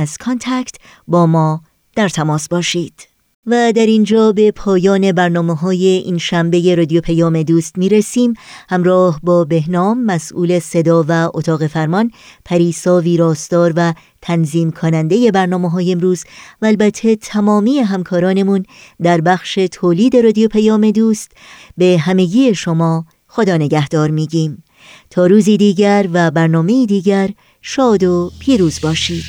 با 1.07 1.25
ما 1.25 1.61
در 1.95 2.09
تماس 2.09 2.47
باشید. 2.47 3.10
و 3.45 3.73
در 3.75 3.85
اینجا 3.85 4.31
به 4.31 4.51
پایان 4.51 5.11
برنامه 5.11 5.55
های 5.55 5.85
این 5.85 6.17
شنبه 6.17 6.75
رادیو 6.75 7.01
پیام 7.01 7.43
دوست 7.43 7.77
می 7.77 7.89
رسیم 7.89 8.33
همراه 8.69 9.19
با 9.23 9.45
بهنام 9.45 10.03
مسئول 10.03 10.59
صدا 10.59 11.05
و 11.07 11.31
اتاق 11.33 11.67
فرمان 11.67 12.11
پریسا 12.45 12.99
ویراستار 12.99 13.73
و 13.75 13.93
تنظیم 14.21 14.71
کننده 14.71 15.31
برنامه 15.31 15.69
های 15.69 15.91
امروز 15.91 16.23
و 16.61 16.65
البته 16.65 17.15
تمامی 17.15 17.79
همکارانمون 17.79 18.63
در 19.03 19.21
بخش 19.21 19.59
تولید 19.71 20.15
رادیو 20.17 20.47
پیام 20.47 20.91
دوست 20.91 21.31
به 21.77 21.97
همگی 21.97 22.55
شما 22.55 23.05
خدا 23.27 23.57
نگهدار 23.57 24.11
میگیم. 24.11 24.63
تا 25.09 25.25
روزی 25.25 25.57
دیگر 25.57 26.07
و 26.13 26.31
برنامه 26.31 26.85
دیگر 26.85 27.29
شاد 27.61 28.03
و 28.03 28.31
پیروز 28.39 28.81
باشید. 28.81 29.23